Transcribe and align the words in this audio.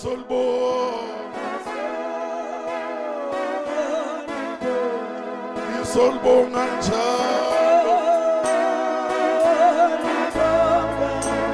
ngizolibonga 0.00 1.44
ngizolibonga 5.70 6.62
njalo. 6.76 7.96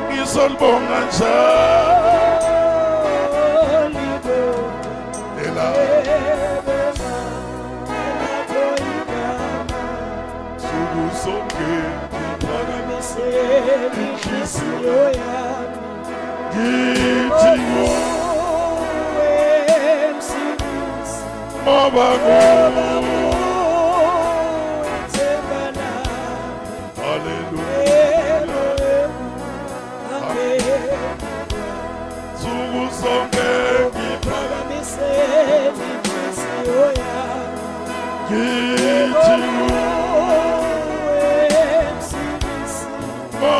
Ngizolibonga 0.08 0.98
njalo. 1.08 2.15
Inhliziyo 14.56 15.00
ngithi 16.52 17.52
ngoba 21.62 22.06
nguwe 22.20 22.86
haleluya 27.00 28.02
suku 32.40 32.82
zonke 32.98 33.48
ngithi 38.28 38.65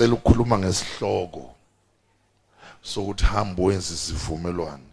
ngicela 0.00 0.14
ukukhuluma 0.14 0.58
ngesihloko 0.58 1.54
sokuthi 2.82 3.24
hamba 3.24 3.62
wenza 3.62 3.94
isivumelwano 3.94 4.88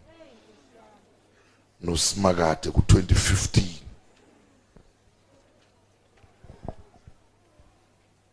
nosimakade 1.82 2.70
ku2015 2.70 3.64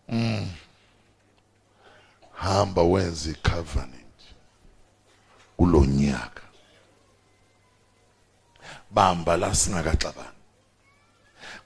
mm. 0.08 0.50
Hamba 2.32 2.82
wenza 2.82 3.30
icovenant 3.30 4.20
kulonyaka 5.56 6.42
bamba 8.90 9.36
la 9.36 9.54
singakaxabani. 9.54 10.28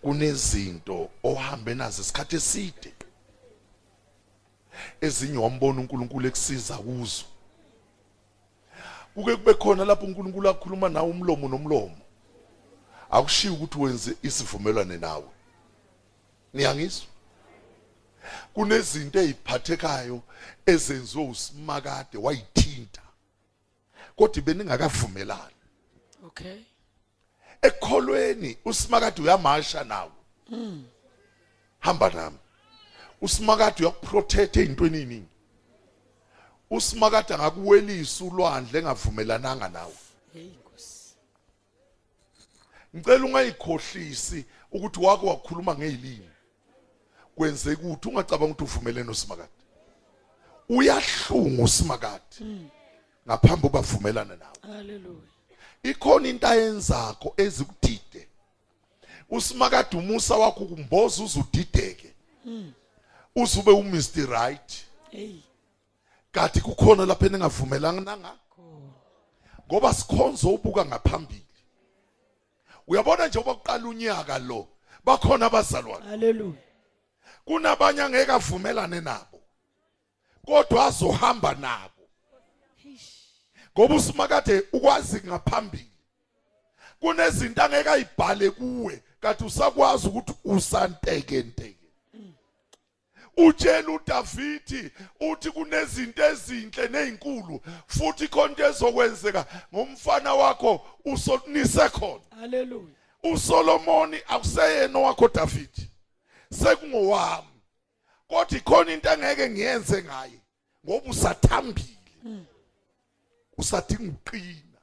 Kunezinto 0.02 1.10
ohambe 1.22 1.74
nazo 1.74 2.02
isikhathi 2.02 2.36
eside. 2.36 2.97
Ezinye 5.00 5.38
wambona 5.38 5.80
uNkulunkulu 5.80 6.26
ekusiza 6.28 6.76
kuzo. 6.78 7.24
Kuke 9.14 9.36
kube 9.36 9.54
khona 9.54 9.84
lapho 9.84 10.06
uNkulunkulu 10.06 10.48
akhuluma 10.48 10.88
nawe 10.88 11.10
umlomo 11.10 11.48
nomlomo. 11.48 11.98
Akushiyo 13.10 13.54
ukuthi 13.54 13.78
wenze 13.78 14.16
isivumelwane 14.22 14.96
nawe. 14.96 15.28
Niyangizwa? 16.54 17.06
Kunezinto 18.54 19.18
eziphathekayo 19.20 20.22
ezenziwe 20.66 21.24
usimakade 21.24 22.18
wayithinta 22.18 23.02
kodwa 24.16 24.42
beningakavumelani. 24.42 25.54
Okay. 26.26 26.58
ekholweni 27.62 28.56
usimakade 28.64 29.22
uyamasha 29.22 29.84
nawe. 29.84 30.10
Hamba 31.78 32.10
nami. 32.10 32.38
Usimakade 33.20 33.82
uyakuprotect 33.82 34.56
ezintweni 34.56 34.98
eziningi 34.98 35.28
usimakade 36.70 37.34
angakuwelisa 37.34 38.24
ulwandle 38.24 38.78
engavumelananga 38.78 39.68
nawe. 39.68 39.96
Ngicela 42.96 43.24
ungayikhohlisi 43.24 44.44
ukuthi 44.72 45.00
wake 45.00 45.26
wakhuluma 45.26 45.74
ngezilimi 45.74 46.30
kwenzeka 47.36 47.82
ukuthi 47.82 48.08
ungacabanga 48.08 48.52
ukuthi 48.52 48.64
uvumelene 48.64 49.10
usimakade 49.10 49.58
uyahlunga 50.68 51.62
usimakade 51.62 52.36
ngaphambi 53.26 53.66
ubavumelana 53.66 54.36
nawe. 54.36 54.58
Hallelujah. 54.62 55.38
ikhona 55.82 56.28
into 56.28 56.46
ayenzakho 56.46 57.34
ezikudide. 57.36 58.28
Usimakade 59.30 59.96
umusa 59.96 60.36
wakho 60.36 60.64
kumboza 60.64 61.22
uzudideke. 61.22 62.14
Uzube 63.42 63.70
uMr. 63.72 64.26
Right 64.28 64.84
Hey. 65.10 65.36
kanti 66.32 66.60
kukhona 66.60 67.06
lapha 67.06 67.26
eningavumelanga 67.26 68.00
nanga? 68.00 68.32
Khona. 68.56 68.92
ngoba 69.68 69.94
sikhonzo 69.94 70.48
ubuka 70.48 70.84
ngaphambili. 70.84 71.44
Uyabona 72.86 73.26
nje 73.26 73.38
obakuqala 73.38 73.88
unyaka 73.88 74.38
lo 74.38 74.68
bakhona 75.04 75.46
abazalwane. 75.46 76.06
Hallelujah. 76.06 76.62
kunabanye 77.44 78.02
angeke 78.02 78.32
avumelane 78.32 79.00
nabo 79.00 79.40
kodwa 80.46 80.86
azohamba 80.86 81.54
nabo. 81.54 82.08
Ngoba 83.72 83.94
usimakade 83.94 84.62
ukwazi 84.72 85.20
ngaphambili. 85.26 85.90
Kunezinto 87.00 87.62
angeke 87.62 87.90
ayibhale 87.90 88.50
kuwe 88.50 89.02
kanti 89.20 89.44
usakwazi 89.44 90.08
ukuthi 90.08 90.34
usanteke 90.44 91.42
nteke 91.42 91.77
utshela 93.38 93.90
uDavidi 93.90 94.90
uthi 95.20 95.50
kunezinto 95.50 96.24
ezinhle 96.24 96.88
nezinkulu 96.88 97.60
futhi 97.86 98.28
konke 98.28 98.62
ezokwenzeka 98.62 99.46
ngomfana 99.74 100.34
wakho 100.34 100.86
usonise 101.04 101.88
khona. 101.88 102.24
Hallelujah. 102.40 102.98
uSolomoni 103.22 104.20
akuseyena 104.28 104.98
wakho 104.98 105.28
David 105.28 105.88
sekungowami. 106.52 107.44
Kodwa 108.28 108.58
ikhona 108.58 108.92
into 108.92 109.10
angeke 109.10 109.50
ngiyenze 109.50 110.02
ngaye 110.02 110.40
ngoba 110.86 111.10
usathambile. 111.10 111.98
Usadinga 113.58 114.12
uqina 114.26 114.78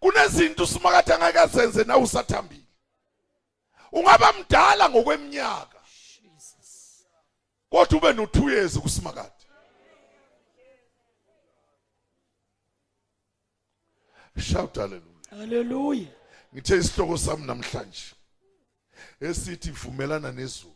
kunezinto 0.00 0.64
usimakade 0.64 1.14
angeke 1.14 1.38
azenze 1.38 1.84
na 1.84 1.98
usathambile. 1.98 2.62
Ungaba 3.92 4.32
mdala 4.32 4.88
ngokweminyaka. 4.90 5.79
Kodwa 7.70 7.98
ube 7.98 8.12
no 8.12 8.24
2 8.24 8.50
years 8.50 8.78
kusimakade 8.78 9.32
shout 14.38 14.76
hallelujah. 14.76 15.30
Hallelujah. 15.30 16.08
ngithe 16.54 16.76
isihloko 16.76 17.18
sami 17.18 17.46
namhlanje 17.46 18.14
esithi 19.20 19.70
vumelana 19.70 20.32
nezulu. 20.32 20.74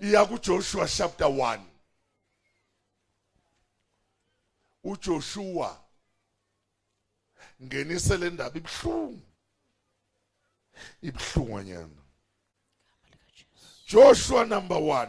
Iya 0.00 0.24
kuJoshua 0.24 0.88
chapter 0.88 1.26
1 1.26 1.60
uJoshua 4.84 5.84
ngenise 7.62 8.16
le 8.16 8.30
ndaba 8.30 8.58
ibhlungu 8.58 9.22
ibhlunganyana 11.02 12.03
Joshua 13.86 14.44
number 14.46 14.78
1 14.78 15.08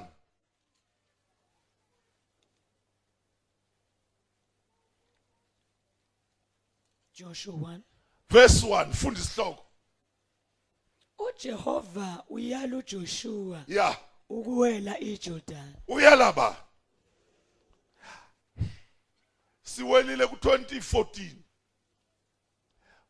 Joshua 7.14 7.54
1. 7.54 7.84
verse 8.30 8.62
1 8.64 8.94
funda 8.94 9.20
isihloko. 9.20 9.66
uJehova 11.20 12.24
uyala 12.30 12.78
uJoshua. 12.78 13.64
Yeah. 13.68 13.98
Ukuwela 14.30 15.00
iJordan. 15.00 15.74
Uyalaba? 15.88 16.56
Siwelile 19.64 20.26
ku2014 20.26 21.32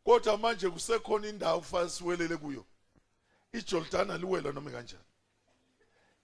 kodwa 0.04 0.38
manje 0.38 0.70
kusekhona 0.70 1.28
indawo 1.28 1.60
kufanele 1.60 1.90
siwelele 1.90 2.38
kuyo. 2.38 2.66
iJordan 3.54 4.12
aliwela 4.12 4.52
noma 4.52 4.72
kanjani 4.72 5.04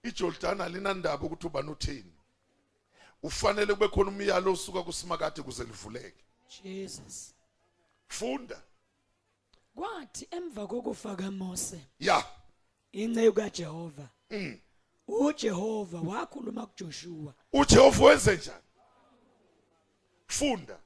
iJordan 0.04 0.62
alinandaba 0.62 1.26
ukuthi 1.26 1.48
uba 1.48 1.62
notheni. 1.62 2.14
Ufanele 3.24 3.74
kube 3.74 3.88
khona 3.88 4.10
umyalo 4.12 4.52
osuka 4.54 4.84
kusimakade 4.84 5.42
kuze 5.42 5.64
livuleke. 5.64 6.24
Jesus. 6.64 7.34
Funda. 8.08 8.62
Kwathi 9.76 10.28
emva 10.32 10.68
kokufa 10.68 11.16
kaMose 11.16 11.82
ya. 12.00 12.24
inceku 12.92 13.36
kaJehova 13.36 14.10
mm. 14.30 14.60
uJehova 15.08 16.00
wakhuluma 16.00 16.66
kuJoshua. 16.66 17.34
uJehova 17.54 18.06
wenze 18.06 18.36
njani? 18.36 18.64
Funda. 20.28 20.80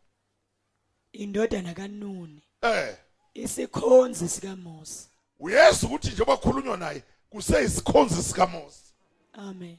Indodana 1.12 1.74
kaNuni 1.74 2.44
eh 2.62 2.98
isikhonzi 3.34 4.30
sikaMose. 4.30 5.10
Uyazi 5.40 5.86
ukuthi 5.86 6.08
njengoba 6.08 6.38
khulunywa 6.38 6.78
naye 6.78 7.04
kuseyisikhonzi 7.30 8.24
sikaMose. 8.24 8.80
Amen. 9.38 9.78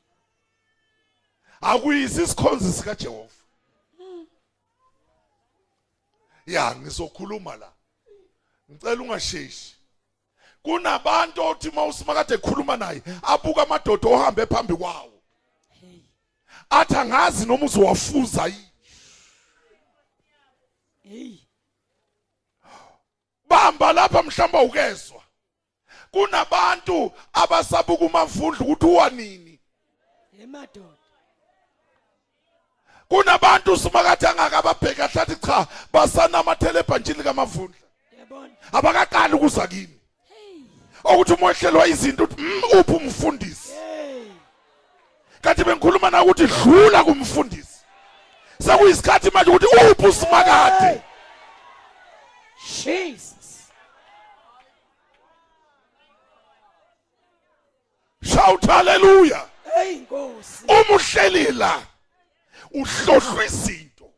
Akuyisi 1.61 2.23
isikhonzi 2.23 2.73
sika 2.73 2.95
Jehova 2.95 3.33
ya 6.47 6.77
ngizokhuluma 6.77 7.57
la. 7.57 7.73
Ngicela 8.71 9.03
ungasheshi. 9.03 9.77
Kunabantu 10.63 11.43
othi 11.43 11.71
mawusimakade 11.71 12.35
ekhuluma 12.35 12.77
naye 12.77 13.03
abuka 13.23 13.63
amadoda 13.63 14.09
ohambe 14.09 14.47
phambi 14.47 14.75
kwawo. 14.75 15.23
Hey. 15.81 16.01
Athi 16.71 16.97
angazi 16.97 17.47
noma 17.47 17.67
uzowafuza 17.67 18.47
yini. 18.47 18.71
Hey. 21.03 21.39
Bamba 23.49 23.93
lapha 23.93 24.23
mhlamba 24.23 24.63
ukezwa 24.63 25.23
kunabantu 26.11 27.13
abasabuka 27.33 28.05
umavundla 28.05 28.61
ukuthi 28.61 28.87
uwanini. 28.87 29.46
Emadoda. 30.43 30.97
Kunabantu 33.09 33.77
simakade 33.77 34.27
angakababheki 34.29 35.03
ahlathi 35.03 35.37
cha 35.37 35.67
basanamathele 35.93 36.81
ebhantshini 36.81 37.23
kamavundla 37.23 37.77
yabona? 38.19 38.51
Abakaqali 38.73 39.35
ukuza 39.35 39.67
kimi. 39.67 40.01
Hey. 40.29 41.15
Ukuthi 41.15 41.33
uma 41.33 41.51
ehlelwa 41.51 41.87
izinto 41.87 42.25
uthi 42.25 42.43
"Mm, 42.43 42.63
uphi 42.81 42.93
umfundisi? 42.93 43.73
Kanti 45.43 45.65
bengikhuluma 45.65 46.11
na 46.11 46.23
ukuthi 46.23 46.47
dlula 46.47 47.05
kumfundisi. 47.05 47.81
Sekuyisikhathi 48.61 49.31
manje 49.31 49.51
ukuthi 49.51 49.67
uphi 49.91 50.07
usimakade? 50.07 51.03
Jesus. 52.83 53.71
Shout 58.23 58.67
haleluya 58.67 59.56
hey 59.75 59.93
inkosi 59.93 60.65
uma 60.69 60.97
uhleli 60.97 61.53
la 61.53 61.83
uhlohlwa 62.71 63.45
izinto 63.45 64.11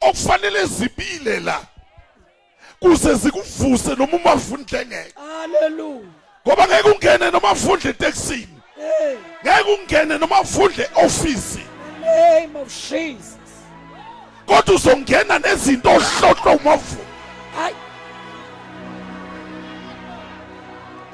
okufanele 0.00 0.66
zibile 0.66 1.40
la 1.40 1.66
kuze 2.80 3.14
zikuvuse 3.14 3.94
noma 3.94 4.16
umavundle 4.16 4.86
ngeke 4.86 5.14
hallelujah. 5.16 6.10
Ngoba 6.46 6.66
ngeke 6.66 6.88
ungene 6.88 7.30
noma 7.30 7.48
avundle 7.48 7.90
etekisini 7.90 8.48
hey. 8.76 9.16
ngeke 9.42 9.70
ungene 9.70 10.18
noma 10.18 10.36
avundle 10.36 10.88
office 10.94 11.56
in 11.56 11.66
the 12.00 12.06
name 12.06 12.56
of 12.56 12.68
Jesus. 12.68 13.36
Kodwa 14.46 14.74
uzongena 14.74 15.38
nezinto 15.38 15.90
ohlohlwa 15.90 16.52
umavundle 16.52 17.06
hayi. 17.56 17.76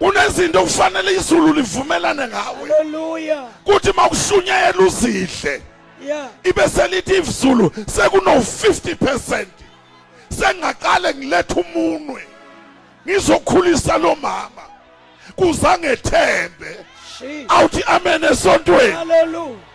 kunezinto 0.00 0.62
kufanele 0.62 1.12
izulu 1.12 1.52
livumelane 1.52 2.28
ngawe. 2.28 2.70
Haleluya 2.70 3.42
kuthi 3.64 3.92
makushunyayela 3.92 4.78
uzidle 4.78 5.62
yeah. 6.06 6.28
ibe 6.44 6.68
selithi 6.68 7.16
izulu 7.16 7.72
sekuno 7.86 8.34
50% 8.34 9.46
sengaqale 10.38 11.14
ngiletha 11.14 11.54
umunwe 11.54 12.22
ngizokhulisa 13.08 13.98
lo 13.98 14.14
mama. 14.14 14.62
Kuzangethembe. 15.36 16.76
Jesus. 17.20 17.44
Awuthi 17.48 17.82
amen 17.86 18.24
esontweni. 18.24 18.92
Hallelujah. 18.92 19.69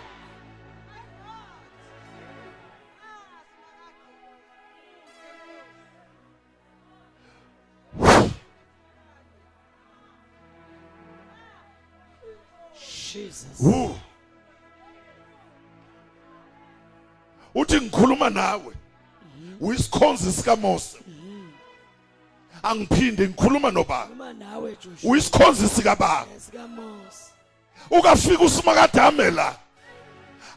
Jesus. 13.16 13.60
Wu. 13.60 13.96
uthi 17.56 17.82
ngikhuluma 17.82 18.30
nawe 18.30 18.74
uyisikhonzi 19.62 20.32
sika 20.32 20.56
Mose 20.56 20.98
angiphinde 22.64 23.28
ngikhuluma 23.28 23.72
nobaba. 23.72 24.10
Uyisikhonzi 25.04 25.70
sika 25.70 25.96
baba 25.96 26.26
esikaMose 26.38 27.32
ukafika 27.92 28.44
usimakadame 28.44 29.32
la 29.32 29.56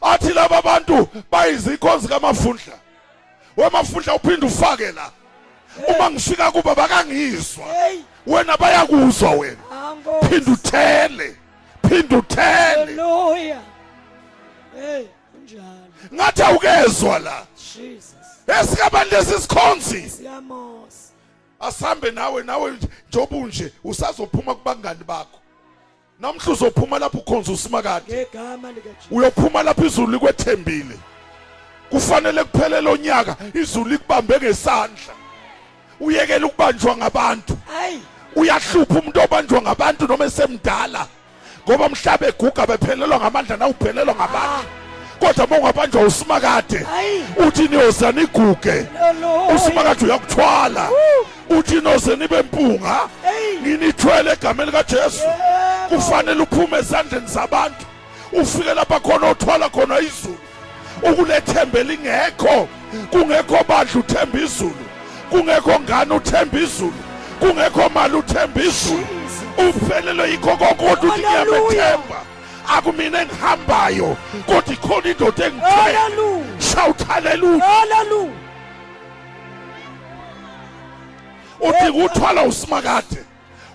athi 0.01 0.33
laba 0.33 0.61
bantu 0.61 1.07
bayizikhonzi 1.31 2.07
kamafundla. 2.07 2.79
Wemafundla 3.57 4.15
uphinde 4.15 4.45
ufake 4.45 4.91
la. 4.91 5.11
Uma 5.87 6.11
ngifika 6.11 6.51
kuba 6.51 6.75
bakangizwa. 6.75 7.65
Hey. 7.65 7.99
Wena 8.27 8.57
bayakuzwa 8.57 9.31
wena. 9.31 9.57
Ango 9.71 10.21
phinda 10.29 10.51
uthele. 10.51 11.35
Phinda 11.89 12.17
uthele. 12.17 12.95
Haleluya. 12.95 13.61
Hey 14.75 15.05
kunjalo 15.31 15.87
ngathi 16.13 16.43
awukezwa 16.43 17.19
la. 17.19 17.45
Jesus. 17.55 18.15
Esikabantu 18.61 19.15
lesi 19.15 19.41
sikhonzi 19.41 20.09
sikaMose 20.09 21.09
asambe 21.59 22.11
nawe 22.11 22.43
nawe 22.43 22.73
njoba 23.09 23.37
unje 23.37 23.73
usazophuma 23.83 24.55
kubangani 24.55 25.03
bakho. 25.07 25.39
Namhla 26.19 26.53
uzophuma 26.53 26.99
lapho 26.99 27.17
ukhonza 27.17 27.51
usimakade. 27.51 28.13
Ngegama 28.13 28.71
lika 28.71 28.89
Jesus 28.89 29.11
uyophuma 29.11 29.63
lapho 29.63 29.85
izulu 29.85 30.11
likwethembile. 30.11 30.99
Kufanele 31.89 32.43
kuphelele 32.43 32.89
onyaka 32.89 33.35
izulu 33.53 33.89
likubambe 33.89 34.37
ngesandla. 34.37 35.13
Uyekela 35.99 36.45
ukubanjwa 36.45 36.97
ngabantu. 36.97 37.57
Hayi. 37.73 38.01
Uyahlupha 38.35 38.99
umuntu 38.99 39.21
obanjwa 39.21 39.61
ngabantu 39.61 40.07
noma 40.07 40.25
esemdala. 40.25 41.07
Ngoba 41.69 41.89
mhlabe 41.89 42.27
eguga 42.27 42.67
bephelelwa 42.67 43.19
ngamandla 43.19 43.57
na 43.57 43.67
uphelelwa 43.67 44.15
ngabantu. 44.15 44.67
Kodwa 45.19 45.45
uma 45.45 45.57
ungabanjwa 45.57 46.01
usimakade 46.01 46.85
uthi 47.47 47.67
niyozana 47.67 48.21
iguge. 48.21 48.85
Haleluya 48.99 49.55
usimakade 49.55 50.05
uyakuthwala. 50.05 50.89
Uthi 51.49 51.81
noze 51.81 52.15
nibe 52.15 52.41
mpunga. 52.41 52.99
Nginithwele 53.61 54.31
egameni 54.31 54.71
kaJesu. 54.71 55.23
Kufanele 55.89 56.41
uphume 56.41 56.77
ezandleni 56.77 57.27
zabantu. 57.27 57.85
Ufike 58.31 58.73
lapha 58.73 58.99
khona 58.99 59.27
othwala 59.27 59.69
khona 59.69 59.99
izulu. 59.99 60.37
Ukulethembe 61.03 61.83
lingekho 61.83 62.67
kungekho 63.11 63.63
bandla 63.67 63.99
uthemba 63.99 64.39
izulu. 64.39 64.85
Kungekho 65.29 65.79
ngane 65.79 66.13
uthemba 66.13 66.59
izulu. 66.59 66.93
Kungekho 67.39 67.89
mali 67.89 68.15
uthemba 68.15 68.61
izulu. 68.61 69.18
Uphelelwe 69.69 70.31
yikho 70.31 70.57
konke 70.57 70.75
kodwa 70.75 71.13
uthi 71.13 71.19
ngiyamethemba. 71.19 72.21
Akumina 72.77 73.21
engihambayo 73.21 74.17
kodwa 74.45 74.73
ikhona 74.73 75.09
indoda 75.09 75.45
engithwele 75.45 75.99
shout 76.59 77.07
hallelujah. 77.07 77.95
Uthi 81.59 81.91
kuthwala 81.91 82.43
usimakade 82.43 83.23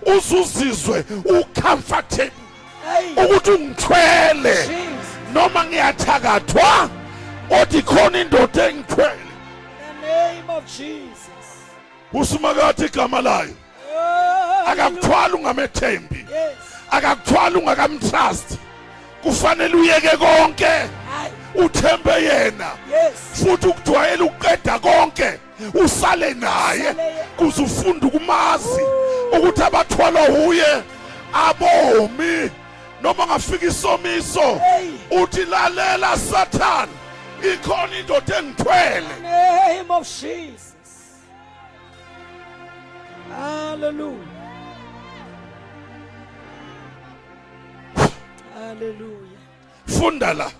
uzuzizwe 0.05 1.05
ucomfortable. 1.25 2.31
Ukuthi 3.17 3.51
ungithwele 3.51 4.69
noma 5.33 5.65
ngiyathakathwa 5.65 6.89
othi 7.61 7.81
khona 7.81 8.19
indoda 8.19 8.69
engithwele. 8.69 9.25
The 9.79 10.07
name 10.07 10.49
of 10.49 10.65
Jesus. 10.65 11.45
Usimakade 12.13 12.85
igama 12.85 13.21
layo. 13.21 13.53
Hallelujah. 13.93 14.44
Akakuthwala 14.67 15.35
ungamethembi 15.35 16.25
akakuthwala 16.91 17.59
ungakamtrust 17.59 18.57
kufanele 19.23 19.75
uyeke 19.75 20.17
konke. 20.17 20.89
Uthembe 21.55 22.11
yena. 22.11 22.71
Futhi 23.33 23.67
ukujwayela 23.67 24.23
ukuqeda 24.23 24.79
konke 24.79 25.39
usale 25.73 26.33
naye. 26.33 26.95
Kuze 27.37 27.61
ufunde 27.61 28.05
ukumazi 28.05 28.81
ukuthi 29.37 29.63
abathwalwa 29.63 30.29
uye. 30.29 30.83
Abomi. 31.33 32.51
Noma 33.01 33.27
ngafika 33.27 33.65
isomiso 33.65 34.61
uthi 35.11 35.45
lalela 35.45 36.17
sathana 36.17 36.91
ikhona 37.53 37.97
indoda 37.99 38.37
engithwele. 38.37 39.21
Name 39.21 39.91
of 39.91 40.07
Jesus. 40.21 40.75
Hallelujah. 43.29 44.34
Hallelujah. 48.55 49.39
funda 49.85 50.33
la. 50.33 50.51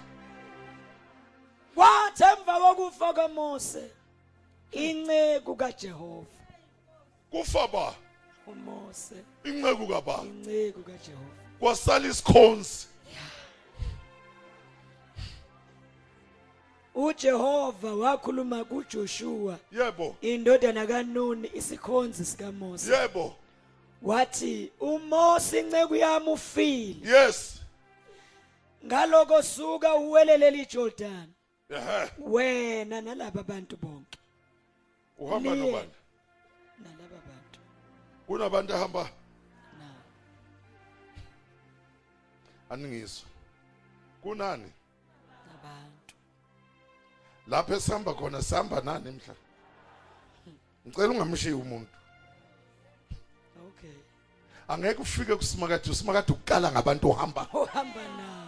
Kwathi 1.76 2.24
emva 2.24 2.60
kokufa 2.60 3.14
kaMose 3.14 3.84
inceku 4.72 5.56
kaJehova. 5.56 6.26
Kufa 7.32 7.68
ba? 7.68 7.94
uMose 8.48 9.16
inceku 9.44 9.88
kaba? 9.88 10.20
inceku 10.24 10.84
kaJehova. 10.84 11.36
Kwasala 11.60 12.08
isikhonzi 12.08 12.88
uJehova 16.96 17.94
wakhuluma 17.94 18.64
kuJoshua 18.66 19.58
yebo. 19.72 20.16
indodana 20.22 20.88
kaNuni 20.88 21.52
isikhonzi 21.54 22.26
sikaMose. 22.26 22.92
Yebo. 22.96 23.36
Wathi 24.02 24.72
uMose 24.80 25.60
inceku 25.60 25.96
yami 25.96 26.28
ufile. 26.30 26.96
Yes. 27.18 27.62
Ngaloko 28.86 29.44
suka 29.44 29.96
uwelele 29.96 30.62
iJordan 30.62 31.30
ehe. 31.70 32.12
Wena 32.20 33.02
nalabo 33.02 33.44
bantu 33.44 33.78
bonke. 33.78 34.20
Uhamba 35.18 35.56
nobani? 35.56 35.90
nalabo 36.80 37.18
bantu. 37.28 37.60
Kunabantu 38.28 38.74
ahamba? 38.74 39.04
Na. 39.80 39.88
Aningizwa 42.70 43.28
kunani? 44.22 44.72
Nabantu. 45.48 46.14
Lapho 47.48 47.74
esihamba 47.74 48.14
khona 48.14 48.42
sihamba 48.42 48.82
nani 48.82 49.12
mhla? 49.12 49.36
Ngicela 50.88 51.10
ungamshiyi 51.10 51.54
umuntu. 51.54 51.90
Okay. 53.68 53.98
Angeke 54.68 55.02
ufike 55.02 55.36
kusimakade 55.36 55.92
usimakade 55.92 56.32
ukukala 56.32 56.72
ngabantu 56.72 57.10
ohamba. 57.10 57.48
Uhamba 57.54 58.02
nabo. 58.18 58.45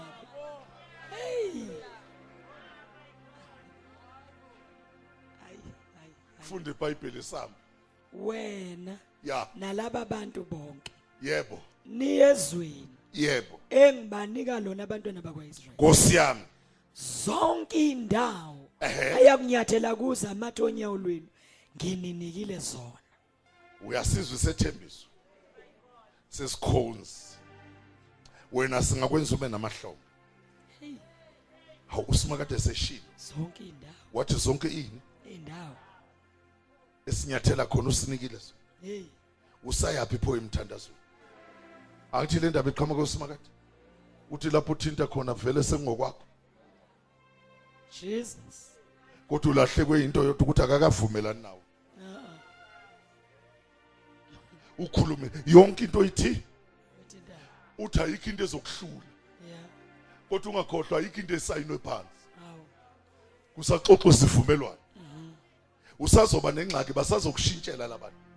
Ayi 6.47 6.63
funda 6.63 6.71
iBhayibheli 6.71 7.23
sami. 7.23 7.53
Wena 8.13 8.97
ya. 9.23 9.47
nalabo 9.55 10.05
bantu 10.05 10.45
bonke. 10.49 10.91
Yebo. 11.21 11.59
Niyezweni. 11.85 12.87
Yebo. 13.13 13.59
Engibanika 13.69 14.59
lona 14.59 14.83
abantwana 14.83 15.21
bakwaIsrael 15.21 15.71
Nkosi 15.73 16.15
yami. 16.15 16.41
Zonke 17.25 17.89
indawo 17.89 18.69
Ehhe. 18.79 19.13
ayakunyathela 19.13 19.95
kuzo 19.95 20.29
amathonya 20.29 20.89
olwini 20.89 21.27
ngininikile 21.75 22.59
zona. 22.59 22.99
Uyasizwa 23.81 24.35
isethembiso? 24.35 25.05
Sesikhonzi. 26.29 27.37
Wena 28.51 28.81
singakwenza 28.83 29.35
ube 29.35 29.49
namahlombe? 29.49 29.99
Hey. 30.79 30.95
Hawu 31.87 32.05
usimakade 32.07 32.59
seshilo. 32.59 33.01
Zonke 33.17 33.63
indawo 33.63 33.93
wathi 34.13 34.33
zonke 34.35 34.67
ini? 34.67 35.01
Indawo 35.31 35.75
esinyathela 37.07 37.65
khona 37.65 37.89
usinikile 37.89 38.39
hey. 38.81 39.03
Usayaphi 39.63 40.17
pho 40.17 40.37
emthandazweni 40.37 40.97
akithi 42.11 42.39
le 42.39 42.49
ndaba 42.49 42.69
iqhamuka 42.69 43.01
usimakade 43.01 43.49
uthi 44.31 44.49
lapho 44.49 44.71
uthinta 44.71 45.07
khona 45.07 45.33
vele 45.33 45.63
sengokwakho. 45.63 46.23
Jesus. 48.01 48.77
Kodwa 49.27 49.51
ulahlekwe 49.51 50.03
into 50.03 50.23
yodwa 50.23 50.47
ukuthi 50.47 50.61
akakavumelani 50.61 51.41
nawe. 51.41 51.61
Uh 54.77 54.85
ukhulume 54.85 55.31
yonke 55.45 55.83
into 55.83 56.05
ithi? 56.05 56.43
Uthi 57.77 58.01
ayikho 58.01 58.29
into 58.29 58.43
ezokuhlula. 58.43 59.01
Kodwa 60.29 60.51
ungakhohlwa 60.51 60.99
ayikho 60.99 61.19
into 61.21 61.35
esayinwe 61.35 61.77
phansi. 61.77 62.07
Kusaxoxwa 63.55 64.11
isivumelwano. 64.11 64.77
Usazoba 65.99 66.51
nengxaki 66.51 66.93
basazokushintshela 66.93 67.87
labantu 67.87 68.27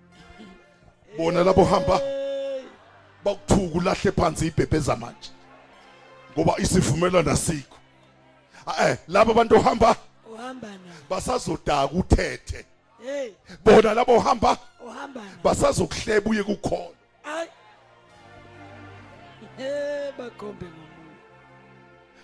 bona 1.16 1.44
labo 1.44 1.64
hamba 1.64 2.00
bakuthuka 3.24 3.78
ulahle 3.78 4.12
phansi 4.12 4.46
ibhebhe 4.46 4.78
zamanje. 4.78 5.30
Ngoba 6.32 6.54
isivumelwano 6.58 7.30
asikho. 7.30 7.76
Eh 8.80 8.96
labo 9.08 9.34
bantu 9.34 9.56
ohamba 9.56 9.96
uhamba 10.32 10.68
na? 10.68 10.94
basazodaka 11.10 11.92
uthethe. 11.92 12.64
Hey. 13.02 13.32
Bona 13.64 13.94
labo 13.94 14.16
ohamba 14.16 14.58
uhamba 14.86 15.20
na? 15.20 15.30
basazokuhleba 15.44 16.30
uye 16.30 16.42
kukhona. 16.42 16.96
Ay. 17.24 17.46
Eh 19.60 20.12
bakhombe 20.18 20.66
ngomuntu 20.66 21.14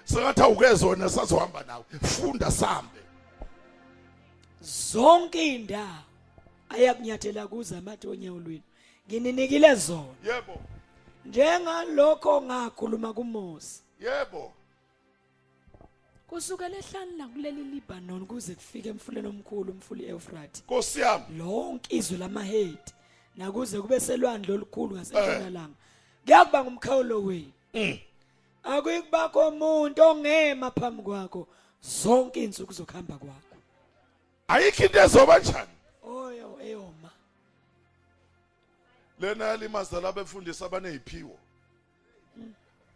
sengathi 0.04 0.42
awukezona 0.42 1.08
sazohamba 1.08 1.64
nawe. 1.66 1.84
Funda 2.02 2.50
sambe. 2.50 3.00
Zonke 4.66 5.54
indawo 5.54 6.04
ayakunyathela 6.68 7.46
kuzo 7.46 7.78
amathonya 7.78 8.32
olwini 8.32 8.62
ngininikile 9.06 9.75
zona. 9.75 10.14
Yebo. 10.25 10.61
Njengalokho 11.25 12.42
ngakhuluma 12.42 13.12
kuMose 13.12 13.80
yebo. 14.00 14.52
Kusukela 16.28 16.76
ehlani 16.76 17.16
la 17.18 17.26
kuleli 17.26 17.64
Lebanon 17.64 18.26
kuze 18.26 18.54
kufike 18.54 18.88
emfuleni 18.88 19.28
omkhulu 19.28 19.73
umfuli 19.73 20.08
Euphrates 20.08 20.62
Nkosi 20.62 21.00
yami. 21.00 21.38
Lonke 21.38 21.96
izwe 21.96 22.18
lamahedi 22.18 22.92
nakuze 23.37 23.80
kube 23.80 24.00
selwandle 24.00 24.54
olukhulu 24.54 24.96
ngasentshonalanga. 24.96 25.76
Kuyakuba 26.25 26.64
ngumkhawulo 26.64 27.23
wenu. 27.25 27.52
Mm. 27.75 27.99
akuyikubakho 28.64 29.49
umuntu 29.49 30.02
ongema 30.02 30.70
phambi 30.70 31.02
kwakho. 31.02 31.49
Zonke 31.80 32.44
insuku 32.44 32.73
zokuhamba 32.73 33.18
kwakho. 33.18 33.45
Ayikho 34.48 34.84
into 34.84 34.98
ezoba 34.98 35.38
njani? 35.38 35.70
Oyo 36.02 36.58
eyoma. 36.62 37.10
Lena 39.20 39.44
yalimaza 39.44 40.00
laba 40.00 40.22
befundisa 40.24 40.66
abaneziphiwo 40.66 41.38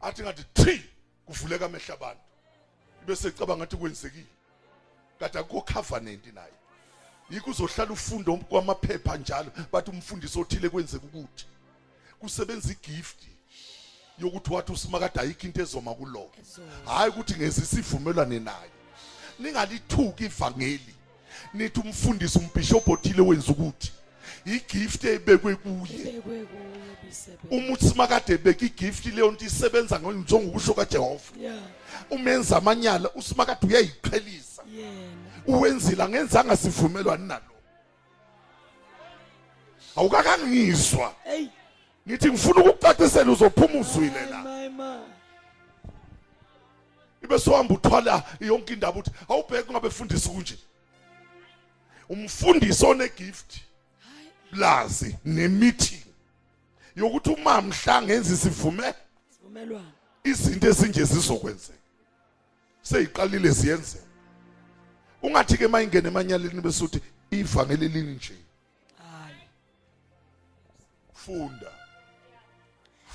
athi 0.00 0.22
ngathi 0.22 0.44
thi 0.54 0.82
kuvuleka 1.26 1.66
amehla 1.66 1.94
abantu. 1.94 2.22
Bese 3.06 3.28
ecabanga 3.28 3.56
ngathi 3.56 3.76
kwenzekile. 3.76 4.26
Kade 5.18 5.38
akukho 5.38 5.60
covenant 5.72 6.26
naye. 6.34 6.52
Yikho 7.30 7.50
uzohlala 7.50 7.92
ufunda 7.92 8.36
kwamaphepha 8.36 9.16
njalo 9.16 9.52
bathi 9.72 9.90
umfundisi 9.90 10.38
othile 10.38 10.68
kwenzeka 10.68 11.06
ukuthi. 11.06 11.46
Kusebenza 12.20 12.72
igift 12.72 13.18
yokuthi 14.18 14.52
wathi 14.52 14.72
usimakade 14.72 15.20
ayikho 15.20 15.46
into 15.46 15.62
ezoma 15.62 15.94
kulo 15.94 16.30
Ezoma. 16.40 16.72
hayi 16.86 17.10
ukuthi 17.10 17.34
ngezisivumelwane 17.34 18.38
naye. 18.38 18.70
Ningalithuki 19.38 20.24
ivangeli. 20.24 20.94
Nithi 21.54 21.80
umfundisi 21.80 22.38
umbishophu 22.38 22.92
othile 22.92 23.22
wenza 23.22 23.52
ukuthi. 23.52 23.92
Igift 24.44 25.04
ebekwe 25.04 25.56
kuye. 25.56 26.00
Ebekwe 26.00 26.44
kuyo 26.44 26.96
bisebenza 27.02 27.50
uma 27.50 27.72
uthi 27.72 27.88
simakade 27.88 28.38
beka 28.38 28.66
igift 28.66 29.06
leyo 29.06 29.30
nto 29.30 29.44
isebenza 29.44 29.98
njengokusho 29.98 30.74
kaJehova. 30.74 31.32
Umenza 32.10 32.56
amanyala 32.56 33.10
usimakade 33.14 33.66
uyayiqhelisa. 33.66 34.62
Uwenzile 35.46 36.02
angenzanga 36.02 36.56
sivumelwani 36.56 37.26
nalo. 37.26 37.42
Awukakangizwa 39.96 41.14
ngithi 42.08 42.28
ngifuna 42.28 42.60
ukukucacisela 42.60 43.32
uzophuma 43.32 43.80
uzwile 43.80 44.26
la. 44.26 44.44
Ibe 47.22 47.38
sohamba 47.38 47.74
uthwala 47.74 48.22
yonke 48.40 48.72
indaba 48.72 48.98
uthi 48.98 49.10
awubheke 49.28 49.72
ngabe 49.72 49.90
fundisi 49.90 50.28
kunje. 50.28 50.56
Umfundisi 52.10 52.86
onegift 52.86 53.60
lazi 54.52 55.16
nemeeting. 55.24 56.04
Yokuthi 56.96 57.30
uma 57.30 57.62
mhla 57.62 58.02
ngenza 58.02 58.34
isivume 58.34 58.94
sivumelwano 59.30 59.92
izinto 60.24 60.68
ezinje 60.68 61.04
zizokwenzeka. 61.04 61.78
Seyiqalile 62.82 63.50
ziyenzeka 63.50 64.04
ungathi 65.22 65.56
ke 65.58 65.68
mayingene 65.68 66.08
emanyaleni 66.08 66.60
bese 66.60 66.84
uthi 66.84 67.00
ivangeli 67.30 67.88
linje 67.88 68.34
hayi. 68.98 69.44
Funda. 71.14 71.79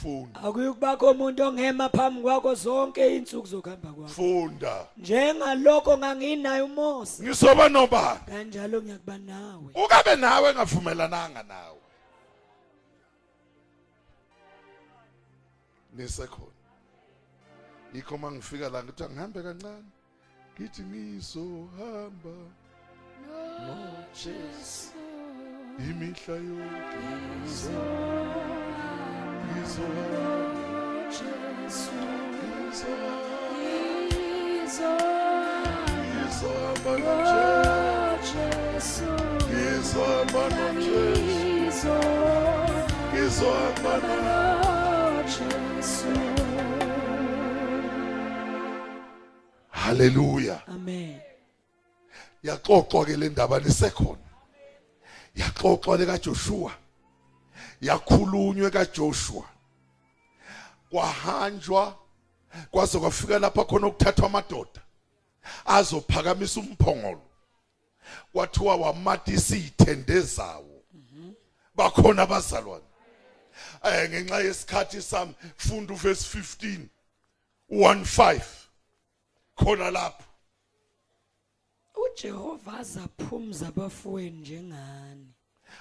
Funda. 0.02 0.40
Akuyikubakho 0.44 1.12
umuntu 1.12 1.44
ongema 1.44 1.90
phambi 1.90 2.22
kwakho 2.22 2.56
zonke 2.56 3.16
insuku 3.16 3.48
zokuhamba 3.48 3.90
kwakho. 3.94 4.14
Funda. 4.14 4.88
Njengalokho 4.98 5.98
nganginaye 5.98 6.62
uMose 6.62 7.24
ngisoba 7.24 7.70
nobani? 7.70 8.20
kanjalo. 8.20 8.38
kanjalo 8.38 8.82
ngiyakuba 8.82 9.18
nawe. 9.18 9.70
Ukabe 9.86 10.16
nawe 10.16 10.50
engavumelananga 10.50 11.44
nawe. 11.44 11.80
Nisekhona 15.96 16.56
yikho 17.94 18.18
mangifika 18.18 18.70
la 18.70 18.84
ngithi 18.84 19.04
ngihambe 19.04 19.44
kancane 19.44 19.90
ngithi 20.56 20.82
ngizohamba 20.84 22.36
noJesu. 23.66 24.92
Imihla 25.80 26.36
yonke 26.36 27.00
ngizohamba. 27.40 28.55
Ngizohamba 36.16 36.94
noJesu 37.06 39.10
ngizohamba 39.50 40.44
noJesu 40.56 41.96
ngizohamba 43.14 43.94
noJesu 44.06 46.14
haleluya 49.70 50.58
amen. 50.68 51.20
Yaxoxwa 52.44 53.06
ke 53.06 53.18
le 53.18 53.30
ndaba 53.30 53.60
lisekhona. 53.60 54.20
Yaxoxwa 55.36 55.98
le 55.98 56.06
kaJoshua. 56.06 56.72
Yakhulunywe 57.88 58.70
kaJoshua. 58.70 59.46
Kwahanjwa 60.90 61.98
kwaze 62.72 63.00
kwafika 63.00 63.40
lapha 63.40 63.64
khona 63.66 63.88
ukuthathwa 63.88 64.26
amadoda 64.26 64.82
azophakamisa 65.66 66.60
umphongolo. 66.60 67.22
Kwathiwa 68.34 68.76
wamatisa 68.76 69.56
izithende 69.56 70.22
zawo. 70.22 70.84
Bakhona 71.76 72.22
abazalwane. 72.22 72.86
Eh 73.84 74.10
ngenxa 74.10 74.40
yesikhathi 74.40 75.02
sami 75.02 75.34
funda 75.58 75.94
uverse 75.94 76.38
15 76.38 76.88
15 77.70 78.42
khona 79.56 79.92
lapho. 79.92 80.24
uJehova 81.96 82.80
azaphumza 82.80 83.68
abafweni 83.68 84.40
njengani? 84.42 85.35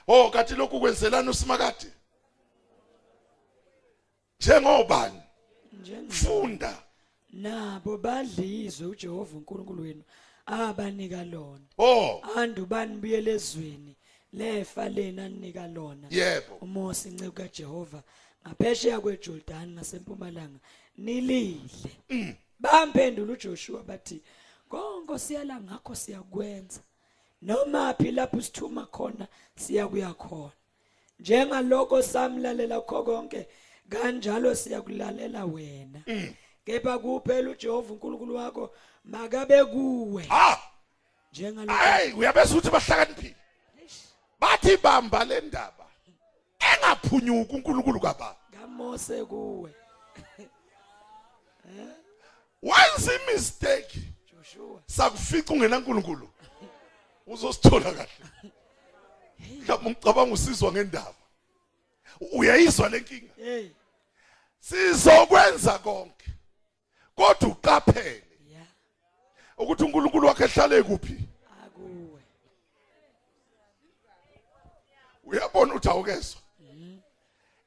Oh 0.08 0.30
kathi 0.30 0.54
lokhu 0.54 0.80
kwenzelana 0.80 1.30
usimakade? 1.30 1.86
Njengobani? 4.40 5.20
Funda. 6.08 6.82
nabo 7.32 7.98
badlizwe 7.98 8.86
uJehova 8.86 9.36
uNkulunkulu 9.36 9.82
wenu 9.82 10.02
abanika 10.46 11.24
lona 11.24 11.64
Oh, 11.78 12.22
andubani 12.36 12.96
buyelezweni 12.96 13.96
lefa 14.32 14.88
lena 14.88 15.24
anika 15.24 15.66
lona 15.66 16.06
yebo. 16.10 16.54
uMose 16.60 17.08
inceke 17.08 17.30
kaJehova 17.30 18.02
ngaphesheya 18.48 19.00
kweJordan 19.00 19.70
ngasempumalanga 19.72 20.58
nilidle 20.96 22.36
bamphendula 22.58 23.32
uJoshua 23.32 23.82
bathi 23.82 24.22
konke 24.68 25.18
siyala 25.18 25.60
ngakho 25.60 25.94
siyakwenza 25.94 26.80
noma 27.44 27.94
phi 27.94 28.10
lapho 28.10 28.40
sithuma 28.42 28.86
khona 28.86 29.26
siyakuya 29.56 30.14
khona 30.14 30.52
njengaloko 31.20 32.02
samlalela 32.02 32.80
kho 32.80 33.02
konke 33.02 33.46
kanjalo 33.88 34.54
siyakulalela 34.54 35.44
wena 35.44 36.00
kepha 36.64 36.98
kuphela 36.98 37.50
uJehova 37.50 37.92
uNkulunkulu 37.92 38.34
wakho 38.36 38.70
makabe 39.04 39.64
kuwe 39.64 40.26
Ah, 40.30 40.56
njengaloko 41.32 41.84
hey, 41.84 42.12
uyabeza 42.12 42.54
ukuthi 42.54 42.70
bahlakaniphile. 42.70 43.36
Bathi 44.40 44.76
bamba 44.76 45.24
le 45.24 45.40
ndaba. 45.40 45.86
Engaphunyuka 46.58 47.52
uNkulunkulu 47.52 48.00
kababa. 48.00 48.36
kaMose 48.52 49.24
kuwe 49.24 49.70
Once 52.62 53.08
a 53.08 53.32
mistake 53.32 54.00
Joshua 54.32 54.80
sakufica 54.86 55.50
ungena 55.52 55.78
uNkulunkulu. 55.78 56.28
Uzosithola 57.26 57.92
kahle. 57.92 58.08
Mhlawumbe 59.38 59.90
ngicabanga 59.90 60.34
usizwa 60.34 60.72
ngendaba. 60.72 61.14
Uyayizwa 62.32 62.88
lenkinga? 62.88 63.32
hey 63.36 63.68
Sizokwenza 64.60 65.78
konke. 65.78 66.30
Kodwa 67.16 67.48
uqaphele 67.48 68.24
ukuthi 69.58 69.84
uNkulunkulu 69.84 70.26
wakhe 70.26 70.44
ehlale 70.44 70.82
kuphi. 70.82 71.18
akuwe 71.64 72.22
uyabona 75.24 75.74
ukuthi 75.74 75.88
awukezwa 75.88 76.40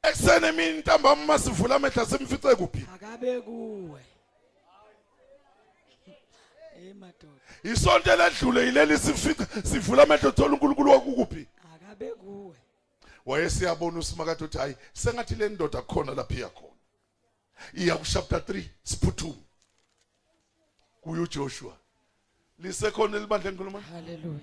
ekuseni 0.03 0.47
emini 0.47 0.79
ntambama 0.79 1.25
masivula 1.25 1.75
amehla 1.75 2.05
simfice 2.05 2.55
kuphi 2.55 2.85
akabe 2.95 3.41
kuwe 3.41 4.01
madoda. 6.97 7.41
Isonto 7.63 8.13
eledlule 8.13 8.65
yileli 8.65 8.97
sifica 8.97 9.45
sivula 9.63 10.03
amehlo 10.03 10.31
thola 10.31 10.53
uNkulunkulu 10.53 10.91
wakukuphi? 10.91 11.47
Akabe 11.75 12.11
kuwe. 12.11 12.55
Wayesiyabona 13.25 13.99
usimakade 13.99 14.43
uthi 14.43 14.57
hayi 14.57 14.75
sengathi 14.93 15.35
le 15.35 15.49
ndoda 15.49 15.81
khona 15.81 16.13
lapha 16.13 16.35
iya 16.35 16.49
khona. 16.49 16.73
Iya 17.73 17.95
ku 17.97 18.05
chapter 18.05 18.39
3 18.39 18.63
siphuthuma. 18.83 19.43
Kuyo 21.01 21.23
uJoshua. 21.23 21.77
Lisekhona 22.59 23.17
elibandla 23.17 23.51
enkuluma 23.51 23.81
haleluya 23.81 24.39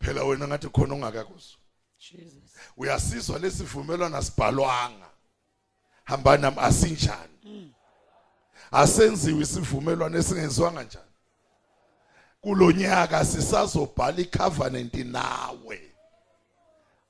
phela 0.00 0.24
wena 0.24 0.48
ngathi 0.48 0.68
khona 0.68 0.94
ongakakuzwa 0.94 1.58
jesus. 1.98 2.56
Uyasizwa 2.76 3.38
lesivumelwano 3.38 4.22
sibhalwanga 4.22 5.10
hamba 6.04 6.36
nami 6.36 6.56
asinjani 6.60 7.74
asenziwe 8.70 9.42
isivumelwano 9.42 10.18
esingenziwanga 10.18 10.82
njani? 10.82 11.06
Kulonyaka 12.40 13.24
sisazobhala 13.24 14.20
icovenant 14.20 14.94
nawe. 14.94 15.80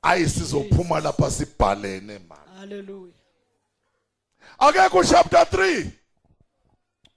Ayi 0.03 0.29
sizophuma 0.29 1.01
lapha 1.01 1.31
sibhalene 1.31 2.19
mama 2.19 2.51
haleluya 2.59 3.15
akekho 4.59 5.05
chapter 5.05 5.43
3 5.43 5.87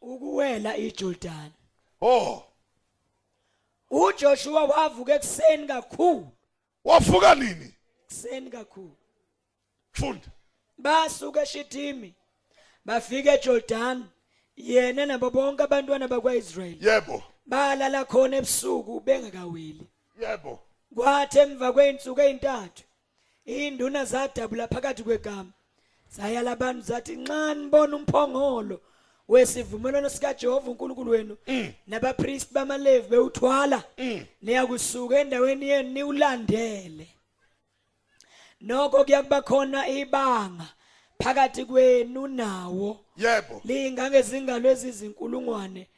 ukuwela 0.02 0.78
iJordan. 0.78 1.52
Oh 2.02 2.44
uJoshua 3.90 4.64
wavuka 4.64 5.16
ekseni 5.16 5.68
kakhulu. 5.68 6.28
Wafuka 6.84 7.36
nini? 7.36 7.74
Ekseni 8.06 8.50
kakhulu. 8.50 8.96
Funda 9.92 10.28
basuka 10.78 11.42
eShitimi 11.42 12.14
bafika 12.86 13.34
eJordan. 13.34 14.06
Yena 14.56 15.06
nabo 15.06 15.30
bonke 15.30 15.64
abantwana 15.64 16.08
bakwaIsrayeli. 16.08 16.86
Yebo. 16.86 17.24
Balala 17.46 18.06
khona 18.06 18.38
ebusuku 18.38 19.00
bengakaweli. 19.00 19.88
Yebo. 20.22 20.60
Kwathi 20.96 21.40
emva 21.40 21.74
kweinsuku 21.74 22.22
ezintathu 22.22 22.84
induna 23.46 24.06
zadabula 24.06 24.68
phakathi 24.68 25.04
kwegama. 25.04 25.52
Zayala 26.10 26.52
abantu 26.52 26.82
zathi 26.82 27.16
nxa 27.16 27.54
nibona 27.56 27.96
umphongolo 27.96 28.82
wesivumelwano 29.28 30.10
sikaJehova 30.10 30.72
uNkulunkulu 30.72 31.12
wenu 31.12 31.38
nabapriest 31.88 32.54
bamalevi 32.54 33.08
bewuthwala 33.10 33.84
niyakusuka 34.42 35.20
endaweni 35.20 35.70
yenu 35.70 35.90
niulandele 35.90 37.08
nokho 38.62 39.04
kuyakuba 39.04 39.42
khona 39.42 39.88
ibanga 39.88 40.68
phakathi 41.24 41.66
kwenu 41.66 42.28
nawo. 42.28 43.06
Yebo. 43.18 43.62
Lingangezingalo 43.64 44.70
ezizinkulungwane 44.70 45.90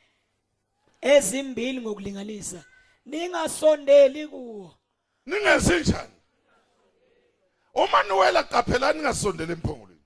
ezimbili 1.01 1.81
ngokulinganisa. 1.81 2.63
Ningasondeli 3.05 4.27
kuwo. 4.27 4.75
Ningenzi 5.25 5.79
njani? 5.79 6.13
Uma 7.73 8.03
niwela 8.03 8.43
qaphelani 8.43 8.99
ningasondele 8.99 9.53
emphongolweni. 9.53 10.01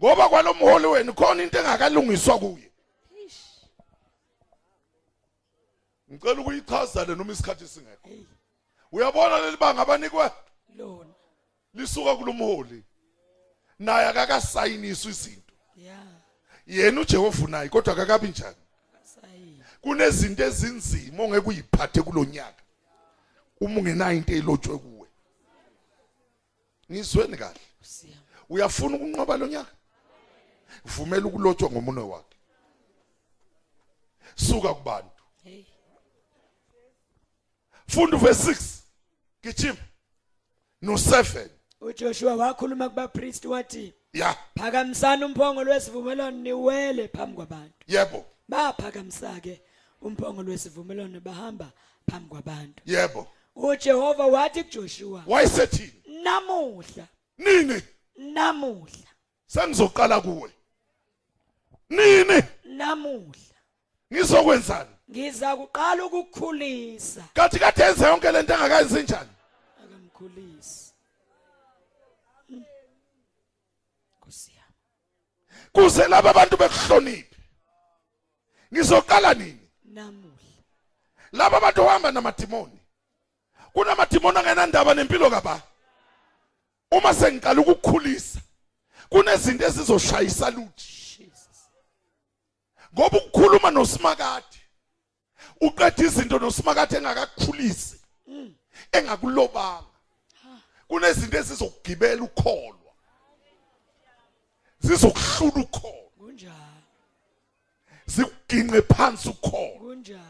Ngoba 0.00 0.28
kwalomholi 0.28 0.86
wenu 0.86 1.14
khona 1.14 1.42
into 1.42 1.58
engakalungiswa 1.58 2.38
kuye. 2.38 2.72
Ngicela 6.12 6.40
ukuyichaza 6.40 7.04
le 7.04 7.14
noma 7.14 7.32
isikhathi 7.32 7.68
singekho. 7.68 8.08
Uyabona 8.92 9.38
leli 9.38 9.56
banga 9.56 9.82
abanikwe? 9.82 10.30
Lona. 10.76 11.14
Lisuka 11.74 12.16
kulomholi. 12.16 12.84
Naye 13.82 14.06
akakasayiniswa 14.08 15.10
izinto. 15.10 15.54
Ya. 15.76 16.06
Yena 16.66 17.00
uJehova 17.00 17.46
naye 17.48 17.68
kodwa 17.68 17.92
akakabi 17.92 18.28
njani? 18.28 18.56
Kunezinto 19.80 20.44
ezinzima 20.44 21.22
ongeke 21.22 21.48
uyiphathe 21.48 22.02
kulonyaka 22.02 22.62
uma 23.60 23.80
ungenayo 23.80 24.16
into 24.16 24.32
elotshwe 24.32 24.78
kuwe. 24.78 25.08
Ngizweni 26.90 27.36
kahle. 27.36 27.60
Uyafuna 28.48 28.96
ukunqoba 28.96 29.36
lonyaka 29.36 29.74
vumela 30.84 31.26
ukulotshwa 31.26 31.70
ngomunwe 31.70 32.04
wakhe. 32.04 32.36
Suka 34.34 34.74
kubantu. 34.74 35.22
Funda 37.88 38.16
verse 38.16 38.52
6 38.52 38.82
gijima. 39.42 39.76
No 40.82 40.92
7 40.92 41.48
uJoshua 41.82 42.34
wakhuluma 42.36 42.88
kubapriest 42.88 43.44
wathi 43.44 43.92
ya. 44.12 44.36
Phakamisana 44.58 45.26
umphongolo 45.26 45.72
wesivumelwano 45.72 46.36
niwele 46.36 47.08
phambi 47.08 47.36
kwabantu. 47.36 47.74
Yebo. 47.88 48.24
Baphakamisa 48.48 49.40
ke 49.40 49.60
umphongolo 50.02 50.50
wesivumelwano 50.50 51.20
bahamba 51.20 51.70
phambi 52.10 52.28
kwabantu. 52.28 52.82
Yebo. 52.86 53.26
uJehova 53.56 54.26
wathi 54.26 54.64
kuJoshua 54.64 55.22
wayesethini? 55.26 56.02
Namuhla. 56.22 57.06
Nini? 57.38 57.82
Namuhla. 58.16 59.08
Sengizoqala 59.46 60.20
kuwe. 60.20 60.50
Nini? 61.90 62.42
Namuhla. 62.64 63.56
Ngizokwenzani? 64.12 64.90
Ngiza 65.10 65.56
kuqala 65.56 66.04
ukukhulisa 66.04 67.24
kathi 67.34 67.58
kade 67.58 67.82
enze 67.84 68.04
yonke 68.04 68.32
lento 68.32 68.54
engakayenzi 68.54 69.02
njani? 69.02 69.30
Akamkhulisi 69.84 70.92
Hmm. 72.48 72.64
Nkosi 74.18 74.50
yami 74.56 74.76
kuze 75.72 76.08
laba 76.08 76.30
abantu 76.30 76.56
bekuhloniphe. 76.56 77.36
Ngizoqala 78.72 79.34
nini? 79.34 79.68
Namuhla. 79.84 80.62
Laba 81.32 81.56
abantu 81.56 81.82
ohamba 81.82 82.12
namadimoni 82.12 82.78
kunamadimoni 83.72 84.38
angenandaba 84.38 84.94
nempilo 84.94 85.30
kaba? 85.30 85.62
Uma 86.90 87.14
sengiqala 87.14 87.60
ukukukhulisa 87.60 88.40
kunezinto 89.08 89.64
ezizoshayisa 89.64 90.50
luthi 90.50 91.30
ngoba 92.94 93.18
ukukhuluma 93.18 93.70
nosimakade 93.70 94.58
uqeda 95.60 96.04
izinto 96.04 96.38
nosimakade 96.38 96.96
engakakukhulisi 96.96 97.96
engakulobanga. 98.92 99.88
Kunezinto 100.88 101.38
ezizokugibela 101.38 102.22
ukholwa 102.22 102.81
zizokuhlula 104.82 105.64
ukholwa 105.64 106.10
kunjalo. 106.18 106.82
Zikuginqe 108.06 108.82
phansi 108.82 109.28
ukholwa 109.28 109.78
kunjalo. 109.78 110.22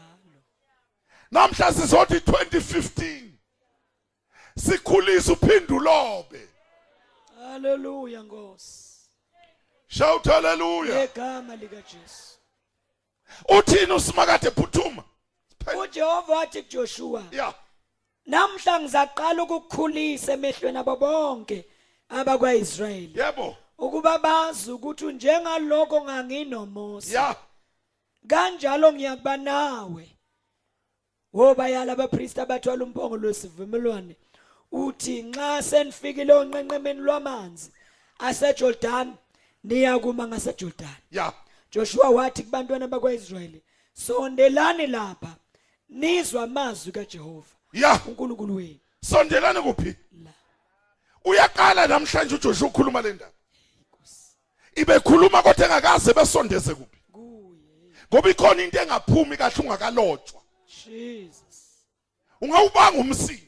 Namhla 1.31 1.73
sizothi 1.73 2.13
2015 2.13 3.29
sikhulisa 4.57 5.33
uphindulobe 5.33 6.47
haleluya 7.39 8.23
nkosi. 8.23 8.93
Shout 9.87 10.25
haleluya 10.25 10.95
ngegama 10.95 11.55
lika 11.55 11.75
Jesu. 11.75 12.39
Uthini 13.57 13.93
usimakade 13.93 14.51
phuthuma? 14.51 15.03
uJehova 15.81 16.33
wathi 16.33 16.63
kuJoshua 16.63 17.23
ya. 17.31 17.53
Namhla 18.25 18.79
ngizaqala 18.79 19.43
ukukukhulisa 19.43 20.33
emehlweni 20.33 20.77
abo 20.77 20.95
bonke 20.95 21.65
abakwaIsrayeli. 22.09 23.19
Yebo. 23.19 23.57
Ukuba 23.83 24.17
bazi 24.17 24.71
ukuthi 24.71 25.05
njengalokho 25.05 26.03
nganginoMose 26.03 27.13
ya. 27.13 27.35
Kanjalo 28.27 28.93
ngiyakuba 28.93 29.37
nawe. 29.37 30.09
Wobayala 31.33 31.93
abapriest 31.93 32.39
abathwala 32.39 32.83
umphongolo 32.83 33.27
wesivumelwane 33.27 34.15
uthi 34.71 35.23
nxa 35.23 35.63
senifikile 35.63 36.33
onqenqemeni 36.33 37.01
lwamanzi 37.01 37.71
aseJordan 38.19 39.15
niyakuma 39.63 40.27
ngaseJordan. 40.27 40.99
Ya. 41.11 41.33
Joshua 41.71 42.09
wathi 42.09 42.43
kubantwana 42.43 42.87
bakwaIsrayeli 42.87 43.61
sondelani 43.93 44.87
lapha 44.87 45.35
nizwa 45.89 46.43
amazwi 46.43 46.91
kaJehova 46.91 47.55
ya. 47.73 47.99
uNkulunkulu 48.07 48.55
wenu. 48.55 48.79
Sondelane 49.01 49.61
kuphi? 49.61 49.95
La. 50.23 50.31
Uyaqala 51.25 51.87
namhlanje 51.87 52.35
uJoshua 52.35 52.67
ukhuluma 52.67 53.01
le 53.01 53.13
ndaba. 53.13 53.32
Ibekhuluma 54.75 55.43
kodwa 55.43 55.65
engakaze 55.65 56.13
besondeze 56.13 56.75
kuphi? 56.75 56.97
Ngoba 58.13 58.29
ikhona 58.29 58.63
into 58.63 58.79
engaphumi 58.81 59.37
kahle 59.37 59.63
ungakalotshwa. 59.63 60.41
Jesus. 60.67 61.87
Ungawubanga 62.41 62.99
umsindo. 62.99 63.41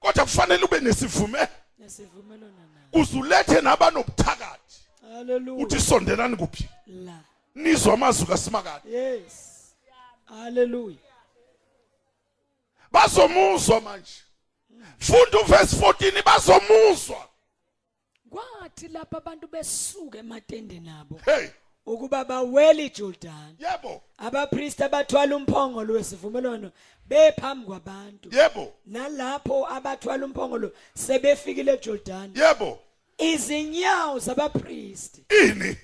Kodwa 0.00 0.24
kufanele 0.24 0.64
ube 0.64 0.80
nesivume 0.80 1.48
nesivumelana 1.78 2.52
nawe. 2.52 3.02
uzulethe 3.02 3.60
nabanobuthakathi. 3.60 4.80
Haleluya 5.12 5.66
uthi 5.66 5.80
sondelani 5.80 6.36
kuphi? 6.36 6.68
La. 6.86 7.20
Nizwa 7.54 7.94
amazwi 7.94 8.26
kasimakade. 8.26 8.90
Yes. 8.90 9.74
Haleluya 10.24 11.08
bazomuzwa 12.92 13.80
manje. 13.80 14.12
Funda 14.98 15.40
uverse 15.40 15.76
14 15.76 16.22
bazomuzwa. 16.22 17.28
Kwathi 18.30 18.88
lapho 18.88 19.16
abantu 19.16 19.46
besuka 19.48 20.18
ematendeni 20.18 20.88
abo 20.88 21.20
hey! 21.24 21.48
ukuba 21.86 22.24
bawele 22.24 22.86
iJordan 22.86 23.56
yebo. 23.58 24.02
abapriest 24.18 24.80
abathwala 24.82 25.36
umphongolo 25.36 25.94
wesivumelwano 25.94 26.72
bephambi 27.08 27.66
kwabantu. 27.66 28.28
Yebo. 28.36 28.72
Nalapho 28.86 29.66
abathwala 29.68 30.26
umphongolo 30.26 30.72
sebefikile 30.94 31.72
eJordan 31.72 32.32
yebo. 32.36 32.78
izinyawo 33.18 34.18
zabapriest 34.18 35.20
ini? 35.30 35.76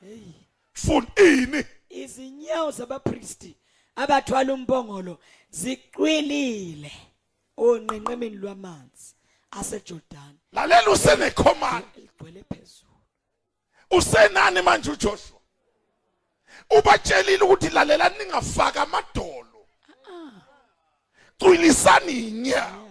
Hey. 0.00 0.32
Funda 0.72 1.12
ini? 1.16 1.64
Izinyawo 1.90 2.70
zabapriest 2.70 3.46
abathwala 3.96 4.54
umphongolo 4.54 5.18
ziqwilile 5.50 6.92
onqenqemeni 7.56 8.36
lwamanzi. 8.36 9.11
aseJordan 9.52 10.38
lalela 10.52 10.90
usenecommand 10.90 11.84
eligcwele 11.96 12.44
phezulu. 12.48 12.92
Usenani 13.90 14.62
manje 14.62 14.90
uJoshua? 14.90 15.40
Ubatshelile 16.70 17.44
ukuthi 17.44 17.68
lalela 17.68 18.08
ningafaka 18.08 18.82
amadolo. 18.82 19.66
Cwilisani 21.38 22.12
inyawo. 22.12 22.88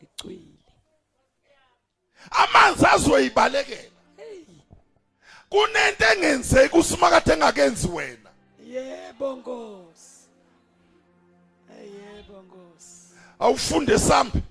Icwile 0.00 0.72
amanzi 2.30 2.86
azoyibalekela. 2.86 3.90
Kunento 5.48 6.04
engenzeki 6.12 6.76
usimakade 6.76 7.32
engakenzi 7.32 7.88
wena. 7.88 8.30
Yebo 8.66 9.36
nkosi. 9.36 10.28
Yebo 11.68 12.42
nkosi. 12.42 13.14
Awufunde 13.38 13.98
sambe 13.98 14.42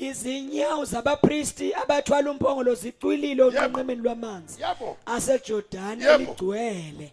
izinyawo 0.00 0.84
zabapristi 0.84 1.74
abathwala 1.74 2.30
umphongolo 2.30 2.74
zicwilile 2.74 3.42
onqenqemeni 3.42 4.02
lwamanzi. 4.02 4.62
Yabo. 4.62 4.96
aseJordan 5.06 6.00
Yebo. 6.00 6.14
eligcwele. 6.14 7.12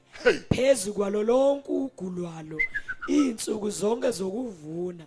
Phezu 0.49 0.93
kwalo 0.93 1.23
lonke 1.23 1.71
ugulwalo 1.71 2.59
insuku 3.07 3.69
zonke 3.69 4.11
zokuvuna 4.11 5.05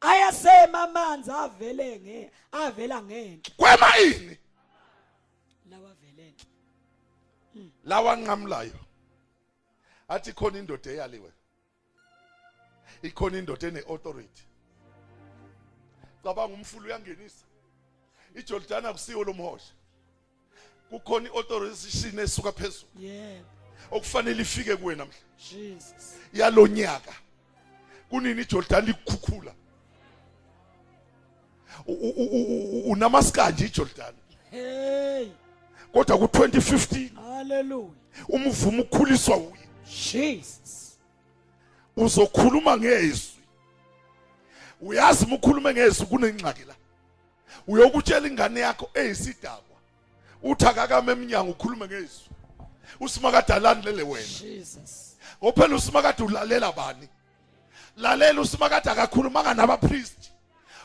ayasema 0.00 0.82
amanzi 0.82 1.30
avele 1.30 2.00
nge 2.00 2.30
avela 2.52 3.02
ngenhla. 3.02 3.54
Kwema 3.56 3.98
ini? 3.98 4.36
Lawa 5.70 5.94
vele 6.00 6.26
enhla 6.28 7.70
lawa 7.84 8.16
nqamlayo 8.16 8.80
athi 10.08 10.32
khona 10.32 10.58
indoda 10.58 10.90
eyaliwe. 10.90 11.30
Ikhona 13.02 13.38
indoda 13.38 13.68
ene 13.68 13.80
authority 13.88 14.42
cabanga 16.24 16.54
umfulu 16.54 16.86
uyangenisa. 16.86 17.44
iJordan 18.36 18.86
akusiyo 18.86 19.24
lomhosha 19.24 19.72
kukhona 20.90 21.28
iauthority 21.28 22.20
esuka 22.22 22.52
phezulu. 22.52 22.90
Yebo. 22.98 23.44
Okufanele 23.90 24.42
ifike 24.42 24.76
kuwe 24.76 24.94
namhla 24.94 25.14
Jesus. 25.50 26.14
Yalonyaka 26.34 27.12
kunini 28.10 28.42
iJordan 28.42 28.84
likukhukhula? 28.86 29.54
U- 31.86 31.92
u- 31.92 32.14
u- 32.16 32.78
u- 32.78 32.90
unamaskanje 32.92 33.64
iJordan 33.66 34.14
hey! 34.50 35.28
Kodwa 35.92 36.16
ku2015 36.16 37.10
hallelujah. 37.14 37.90
umvumo 38.28 38.82
ukhuliswa 38.82 39.36
uye 39.36 39.68
Jesus. 40.12 40.98
Uzokhuluma 41.96 42.76
ngezwi 42.76 43.39
uyazi 44.80 45.24
uma 45.24 45.36
ukhuluma 45.36 45.72
ngezwi 45.72 46.06
kunengxaki 46.06 46.64
la? 46.64 46.74
Uyokutshela 47.68 48.28
ingane 48.28 48.60
yakho 48.60 48.90
eyisidakwa. 48.94 49.76
Uthi 50.42 50.66
akakame 50.66 51.12
eminyango 51.12 51.50
ukhulume 51.50 51.86
ngezwi 51.86 52.30
usimakade 53.00 53.52
alandele 53.52 54.02
wena. 54.02 54.26
Jesus. 54.40 55.16
Ngophela 55.42 55.76
usimakade 55.76 56.22
ulalela 56.22 56.72
bani? 56.72 57.08
Lalela 57.96 58.40
usimakade 58.40 58.90
akakhulumanga 58.90 59.54
nabapriest 59.54 60.30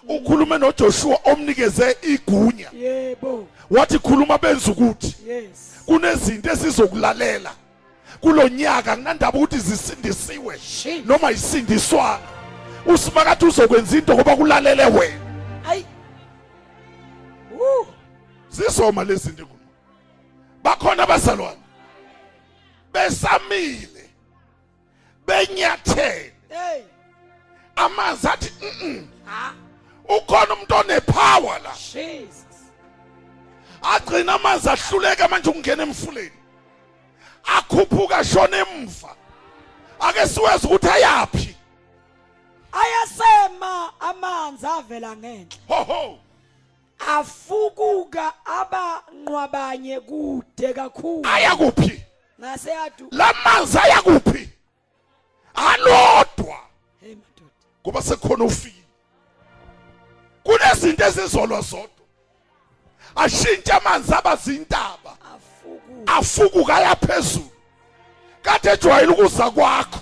ukhulume 0.07 0.57
noJoshua 0.57 1.19
omnikeze 1.23 1.97
igunya. 2.01 2.69
Yebo. 2.73 3.47
Wathi 3.69 3.99
khuluma 3.99 4.37
benza 4.37 4.71
ukuthi 4.71 5.15
yes. 5.27 5.83
kunezinto 5.85 6.51
esizokulalela 6.51 7.51
kulonyaka 8.21 8.95
kunandaba 8.95 9.37
ukuthi 9.37 9.57
zisindisiwe 9.57 10.59
noma 11.05 11.31
isindiswanga 11.31 12.34
usimakade 12.85 13.45
uzokwenza 13.45 13.97
into 13.97 14.13
ngoba 14.15 14.35
kulalele 14.35 14.85
wena. 14.85 15.19
Ay. 15.67 15.83
Woo. 17.51 17.87
zisoma 18.49 19.03
lezi 19.03 19.29
zinto 19.29 19.47
bakhona 20.63 21.03
abazalwane. 21.03 21.61
Besamile. 22.93 24.09
Benyathele. 25.27 26.31
Hey. 26.49 26.83
Amanzi 27.75 28.27
athi 28.27 28.51
"Mm-mm, 28.61 29.07
ha? 29.25 29.53
Ukhona 30.09 30.53
umuntu 30.53 30.75
onepower 30.75 31.61
la. 31.63 31.71
Jesus. 31.71 32.45
Agcina 33.81 34.33
amanzi 34.33 34.69
ahluleka 34.69 35.27
manje 35.27 35.49
ukungena 35.49 35.83
emfuleni. 35.83 36.31
Akhuphuka 37.57 38.23
shona 38.23 38.57
emva. 38.57 39.15
Ake 39.99 40.27
siweze 40.27 40.67
ukuthi 40.67 40.87
ayapi 40.89 41.54
ayasema 42.81 43.93
amanzi 43.99 44.67
avela 44.67 45.15
ngenhla. 45.15 45.57
Ho 45.67 45.83
ho! 45.83 46.19
Afukuka 46.99 48.33
abanqwabanye 48.45 49.99
kude 49.99 50.73
kakhulu. 50.73 51.27
Aya 51.27 51.55
kuphi 51.55 52.03
ngase 52.39 52.69
yadu 52.69 53.07
lamanzi 53.11 53.77
aya 53.77 54.01
kuphi 54.01 54.49
alodwa 55.55 56.59
hey 57.01 57.15
madoda. 57.15 57.51
Kuba 57.83 58.01
sekukhona 58.01 58.43
ufiki 58.43 58.83
kunezinto 60.43 61.05
ezizolwa 61.05 61.61
zodwa. 61.61 61.89
Ashintshe 63.15 63.71
amanzi 63.73 64.13
abazintaba 64.13 65.17
afukuka. 65.33 66.13
Afukuka 66.13 66.79
yaphezulu 66.79 67.49
kade 68.41 68.69
ejwayele 68.69 69.11
ukuza 69.11 69.51
kwakho. 69.51 69.99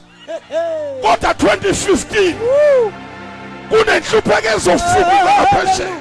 Kodwa 1.01 1.33
2015 1.33 2.91
kunenhlupheko 3.69 4.47
ezofukuka 4.55 5.33
ngaphesheya 5.33 5.99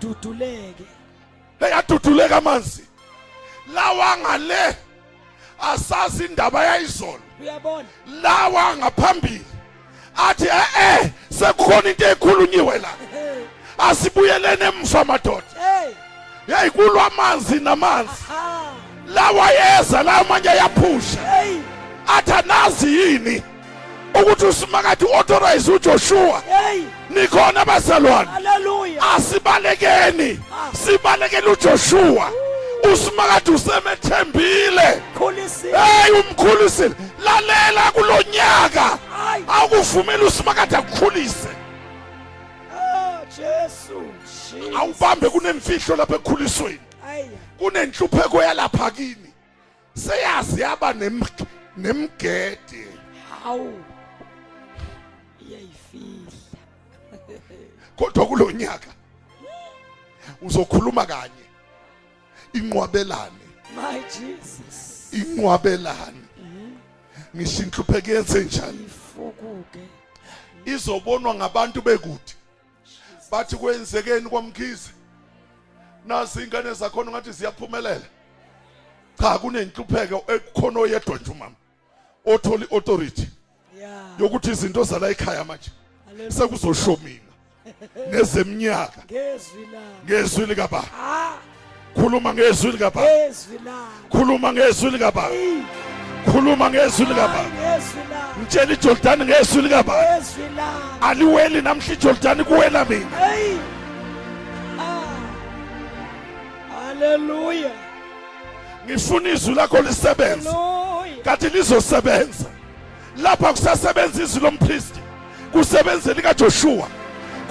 duduleke. 0.00 0.84
Eyaduduleka 1.60 2.36
amanzi. 2.36 2.84
Lawa 3.74 4.16
ngale 4.18 4.76
asazi 5.60 6.24
indaba 6.24 6.64
yayizolo. 6.64 7.20
Uyabona? 7.40 7.88
Lawa 8.22 8.76
ngaphambili. 8.76 9.44
Athi 10.16 10.46
eh 10.46 11.10
sekukhona 11.30 11.90
into 11.90 12.06
ekhulunyiwe 12.06 12.78
la. 12.78 12.88
Hey 12.88 13.44
asibuyelene 13.78 14.64
emva 14.64 15.04
madoda. 15.04 15.46
Hey. 15.58 15.94
Yayikulwa 16.48 17.06
amanzi 17.06 17.60
namanzi. 17.60 18.24
Lawa 19.14 19.50
yeza 19.50 20.02
la 20.02 20.24
manje 20.24 20.48
yaphusha. 20.48 21.18
Athi 22.06 22.32
anazi 22.32 22.86
yini 23.00 23.42
ukuthi 24.22 24.46
usimakade 24.46 25.06
authorize 25.14 25.72
uJoshua 25.72 26.42
nikhona 27.10 27.60
abazalwane 27.60 28.30
haleluya! 28.30 29.02
Asibalekeni 29.16 30.40
sibalekele 30.84 31.46
uJoshua. 31.50 32.30
Usimakade 32.92 33.50
usemethembile 33.50 35.02
hey 35.62 36.12
umkhulisile. 36.20 36.94
Lalela 37.24 37.90
kulonyaka 37.92 38.98
akuvumela 39.48 40.24
usimakade 40.24 40.76
akukhulise 40.76 41.48
oh 42.76 43.26
jesu 43.36 44.02
awubambe 44.78 45.28
kunemfihlo 45.30 45.96
lapha 45.96 46.14
ekukhulisweni. 46.14 46.78
Kunenhlupheko 47.58 48.42
yalapha 48.42 48.90
kini. 48.90 49.32
Seyazi 49.94 50.60
yaba 50.60 50.92
nem- 50.92 51.46
nemgede. 51.76 52.86
Hawu. 53.42 53.84
Iyayifihla. 55.40 56.32
Kodwa 57.96 58.26
kulonyaka 58.26 58.88
uzokhuluma 60.42 61.06
kanye. 61.06 61.44
Inqwabelane. 62.52 63.44
My 63.76 64.00
jesus. 64.00 65.08
Inqwabelane. 65.12 66.20
Ngisho 67.36 67.62
inhlupheko 67.62 68.10
yenze 68.10 68.44
njani? 68.44 68.84
Ifukuke. 68.86 69.80
Izobonwa 70.64 71.34
ngabantu 71.34 71.82
bekude. 71.82 72.34
Bathi 73.30 73.56
kwenzekeni 73.56 74.28
kwamkhize. 74.28 74.90
Nasi 76.06 76.42
ingane 76.42 76.74
zakhona 76.74 77.10
ngathi 77.10 77.32
ziyaphumelela. 77.32 78.06
Cha 79.20 79.38
kunenhlupheko 79.38 80.24
ekukhona 80.28 80.80
oyedwa 80.80 81.18
nje 81.18 81.30
umama. 81.30 81.56
Othola 82.26 82.66
authority 82.72 83.28
ya. 83.80 84.04
yokuthi 84.18 84.50
izinto 84.50 84.84
zala 84.84 85.10
ekhaya 85.10 85.44
manje 85.44 85.70
sekuzoshomina 86.28 87.20
nezeminyaka 88.10 89.02
ngezwi 89.10 89.66
la. 89.72 89.80
Ngezwi 90.04 90.46
likaba 90.46 90.84
khuluma 91.94 92.34
ngezwi 92.34 92.72
likaba 92.72 93.02
ngezwi 93.02 93.58
la. 93.64 93.86
Khuluma 94.10 94.52
ngezwi 94.52 94.90
likaba 94.90 95.28
khuluma 96.24 96.70
ngezwi 96.70 97.06
likaba 97.06 97.44
mtshela 98.42 98.72
iJordan 98.72 99.24
ngezwi 99.24 99.62
likaba 99.62 99.94
ngezwi 99.94 100.48
la. 100.56 100.68
Aliweli 101.08 101.62
namhla 101.62 101.94
iJordan 101.94 102.44
kuwela 102.44 102.84
mina. 102.84 103.73
Haleluya 107.00 107.70
ngifuna 108.86 109.28
izwi 109.28 109.54
lakho 109.54 109.82
lisebenze. 109.82 110.50
Kanti 111.24 111.48
lizosebenza. 111.48 112.44
Lapha 113.22 113.52
kusasebenza 113.52 114.22
izwi 114.22 114.40
lompristi 114.42 115.00
kusebenzela 115.52 116.22
kaJoshua 116.22 116.88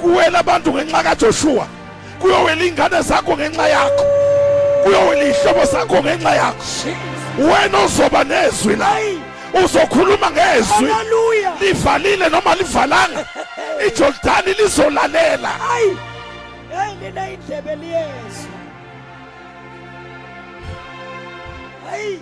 kuwela 0.01 0.39
abantu 0.39 0.73
ngenxa 0.73 1.03
kaJoshua 1.03 1.67
kuyowela 2.19 2.65
ingane 2.65 3.01
zakho 3.01 3.37
ngenxa 3.37 3.67
yakho. 3.67 4.05
Kuyowela 4.83 5.23
ihlobo 5.23 5.65
zakho 5.65 6.03
ngenxa 6.03 6.35
yakho. 6.35 6.63
Wena 7.37 7.77
ozoba 7.79 8.23
nezwi 8.23 8.75
la 8.75 8.85
hey. 8.85 9.17
uzokhuluma 9.63 10.31
ngezwi. 10.31 10.89
Livalile 11.61 12.29
noma 12.29 12.55
livalanga? 12.55 13.25
iJordan 13.87 14.45
lizolalela. 14.57 15.49
Hey 15.49 15.95
hey 16.69 16.95
lena 17.01 17.31
indlebe 17.31 17.75
liyezwa 17.75 18.52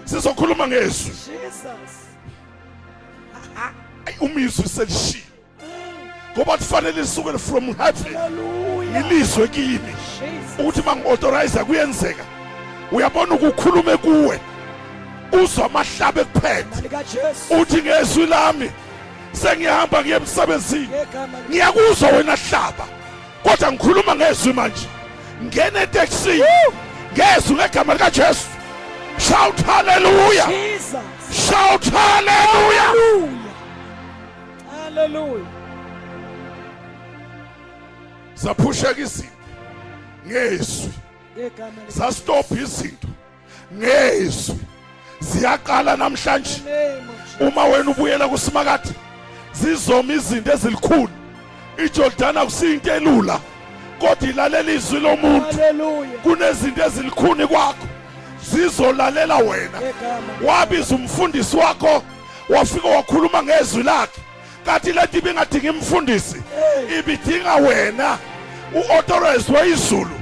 sizokhuluma 0.05 0.67
ngezwi 0.67 1.11
jesus. 1.11 1.93
Ayi, 4.05 4.15
umizwi 4.19 4.69
selishilo. 4.69 5.23
Ngoba 6.35 6.57
kufanele 6.57 7.01
lisukele 7.01 7.37
from 7.37 7.65
heaven. 7.75 8.13
Haleluya 8.13 9.01
ngilizwe 9.01 9.47
kimi. 9.47 9.77
Jesus. 9.79 10.59
Ukuthi 10.59 10.81
mangi-authorize 10.81 11.63
kuyenzeka 11.63 12.23
uyabona 12.91 13.35
ukukhulume 13.35 13.97
kuwe. 13.97 14.39
Uzwa 15.31 15.65
amahlaba 15.65 16.21
ekuphethe 16.21 16.75
mali 16.75 16.89
kajesu. 16.89 17.53
Uthi 17.61 17.81
ngezwi 17.81 18.25
lami 18.25 18.71
sengiyahamba 19.31 20.01
ngiye 20.01 20.15
emsebenzini. 20.15 20.87
Ngegama 20.87 21.37
lika- 21.37 21.49
ngiyakuzwa 21.49 22.09
wena 22.09 22.35
hlaba. 22.35 22.85
Kodwa 23.43 23.71
ngikhuluma 23.71 24.15
ngezwi 24.15 24.53
manje. 24.53 24.87
Ngene 25.43 25.81
etekisini 25.81 26.43
ngezwi 27.13 27.55
ngegama 27.55 27.93
likajesu. 27.93 28.47
Shout 29.19 29.57
haleluya 29.65 30.47
jesus. 30.47 30.99
Shout 31.31 31.85
haleluya 31.93 32.93
haleluya 34.71 35.45
zaphusheka 38.35 39.01
izinto. 39.01 39.31
Ngezwi. 40.27 40.93
Sastopha 41.87 42.55
izinto. 42.55 43.07
Ngezwi. 43.73 44.59
Ziyaqala 45.19 45.97
namhlanje. 45.97 46.61
Uma 47.39 47.65
wena 47.65 47.91
ubuyela 47.91 48.27
kusimakade 48.27 48.89
zizoma 49.53 50.13
izinto 50.13 50.51
ezilikhulu. 50.51 51.09
iJordan 51.85 52.37
akusiyinto 52.37 52.91
elula 52.91 53.39
kodwa 53.99 54.29
ilalela 54.29 54.71
izwi 54.71 54.99
lomuntu. 54.99 55.57
Kunezinto 56.23 56.83
ezilikhuni 56.85 57.47
kwakho. 57.47 57.87
Zizolalela 58.51 59.37
wena. 59.37 59.77
Ngegama 59.81 60.53
wabiza 60.53 60.95
umfundisi 60.95 61.57
wakho 61.57 62.03
wafika 62.49 62.87
wakhuluma 62.87 63.43
ngezwi 63.43 63.83
lakhe. 63.83 64.21
Kanti 64.65 64.93
lento 64.93 65.17
ibingadinga 65.17 65.69
imfundisi 65.69 66.35
ibidinga 66.99 67.55
wena 67.55 68.17
u-authorize 68.73 69.51
weyizulu 69.53 70.21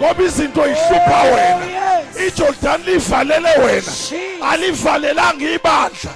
ngoba 0.00 0.22
izinto 0.22 0.66
ihlupha 0.66 1.22
wena. 1.22 1.64
yes. 1.64 2.32
iJordan 2.32 2.82
livalele 2.84 3.48
wena. 3.58 3.80
Jesus. 3.80 4.12
alivalelanga 4.50 5.50
ibandla. 5.50 6.10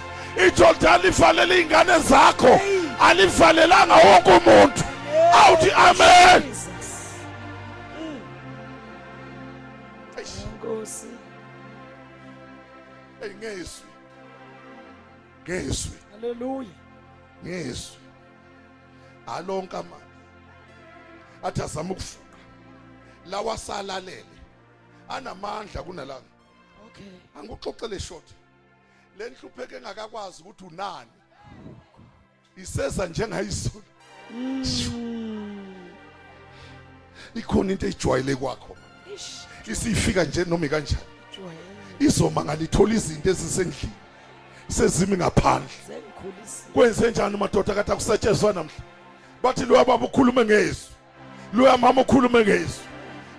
iJordan 0.47 1.01
livalele 1.03 1.61
ingane 1.61 1.99
zakho. 1.99 2.61
Alivalelanga 3.01 3.95
wonke 3.95 4.31
umuntu. 4.31 4.83
Awuthi 5.33 5.71
amen. 5.73 6.43
Jesus. 6.43 6.69
Nkosi. 10.57 11.07
Hey 13.23 13.35
ngezwi 13.35 13.87
ngezwi 15.43 15.99
haleluya 16.11 16.69
ngezwi 17.45 17.97
alonke 19.27 19.77
amandla 19.77 20.09
athi 21.43 21.63
azama 21.63 21.93
ukufuqa 21.93 22.39
lawa 23.27 23.59
salalele 23.59 24.25
anamandla 25.09 25.83
kunalanga 25.83 26.33
Okay. 26.87 27.13
angikuxoxele 27.39 28.01
short. 28.01 28.25
Le 29.19 29.31
nhlupheko 29.31 29.77
engakakwazi 29.77 30.43
ukuthi 30.43 30.65
unani. 30.65 31.11
Iseza 32.57 33.07
njengayizulu 33.07 33.85
ikhona 37.35 37.73
into 37.73 37.87
ejwayele 37.87 38.37
kwakho. 38.37 38.77
Isifika 39.67 40.25
nje 40.25 40.45
noma 40.45 40.67
ikanjani. 40.67 41.03
Jwayele. 41.99 42.09
izomangala 42.09 42.61
ithola 42.63 42.95
izinto 42.95 43.31
ezisendlini 43.31 43.93
sezimi 44.69 45.17
ngaphandle. 45.17 45.69
Kwenze 46.75 47.11
njani 47.11 47.37
madoda 47.37 47.75
kade 47.75 47.93
akusetshenziswa 47.93 48.53
namhla? 48.53 48.83
Bathi 49.43 49.65
loya 49.65 49.85
baba 49.85 50.07
ukhulume 50.07 50.45
ngezwi 50.45 50.89
loya 51.55 51.77
mama 51.77 52.01
ukhulume 52.01 52.41
ngezwi 52.41 52.85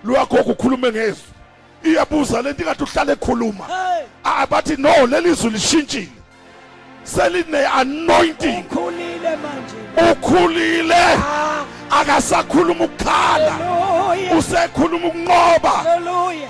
loya 0.04 0.26
gogo 0.26 0.50
ukhulume 0.52 0.90
ngezwi 0.90 1.34
iyabuza 1.84 2.42
lento 2.42 2.62
ikade 2.62 2.84
uhlale 2.84 3.12
ekhuluma. 3.12 3.64
Ah 4.24 4.46
bathi 4.46 4.76
no 4.76 5.06
lelizwi 5.06 5.50
lishintshile. 5.50 6.08
Seline 7.04 7.66
anointing. 7.66 8.64
Ukhulile 8.70 9.36
manje. 9.36 10.12
ukhulile. 10.12 10.94
Ah. 10.94 11.64
Akasakhuluma 11.90 12.84
ukukhala. 12.84 13.52
Usekhuluma 14.38 15.06
ukunqoba. 15.06 15.72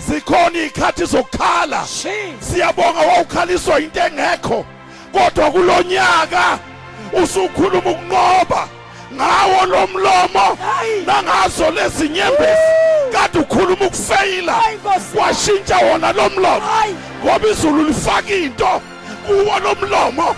Zikhona 0.08 0.58
izikhathi 0.58 1.04
zokukhala. 1.04 1.84
Siyabonga 2.40 3.00
wawukhaliswa 3.00 3.80
into 3.80 4.00
engekho. 4.00 4.64
Kodwa 5.12 5.50
kulonyaka 5.50 6.58
usukhuluma 7.22 7.90
ukunqoba. 7.90 8.68
Ngawo 9.14 9.66
lo 9.66 9.86
mlomo 9.86 10.56
Hayi. 10.66 11.04
nangazo 11.06 11.70
lezi 11.70 12.08
nyembezi. 12.08 12.70
Kade 13.12 13.38
ukhuluma 13.38 13.86
ukufeyila. 13.86 14.54
Washintsha 15.14 15.76
wona 15.76 16.12
lo 16.12 16.30
mlomo. 16.30 16.60
Hayi. 16.60 16.94
ngoba 17.24 17.48
izulu 17.48 17.82
lifaka 17.84 18.34
into 18.34 18.80
kuwo 19.26 19.58
lo 19.58 19.74
mlomo. 19.74 20.36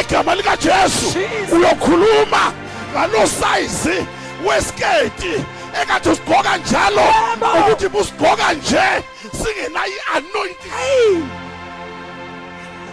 Egama 0.00 0.34
likaJesu. 0.34 1.18
Uyokhuluma 1.52 2.52
ngalo 2.92 3.26
size. 3.26 4.06
Wesiketi 4.44 5.44
ekade 5.82 6.10
usigqoka 6.10 6.56
njalo 6.56 7.00
Yebo. 7.02 7.46
ukuthi 7.60 7.88
busigqoka 7.88 8.52
nje 8.52 8.86
singena 9.32 9.80
i-anointing 9.86 10.72
Hey. 10.78 11.22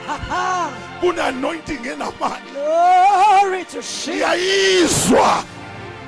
Ha 0.08 0.18
ha. 0.30 0.70
kune-anointing 1.02 1.86
enamandla 1.86 2.40
Glory 2.54 3.64
to 3.66 3.78
Jesus. 3.82 4.08
ngiyayizwa 4.08 5.44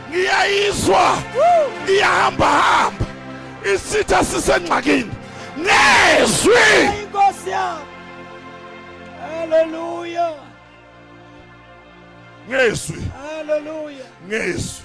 ngiyayizwa 0.09 1.01
Woo. 1.35 1.91
iyahambahamba 1.93 3.05
isitha 3.75 4.23
sisengxakini 4.23 5.11
nezwi 5.57 6.55
Hayi 6.55 7.05
Nkosi 7.05 7.49
yami. 7.49 7.85
Hallelujah. 9.21 10.33
ngezwi 12.49 13.01
Hallelujah. 13.21 14.07
ngezwi 14.27 14.84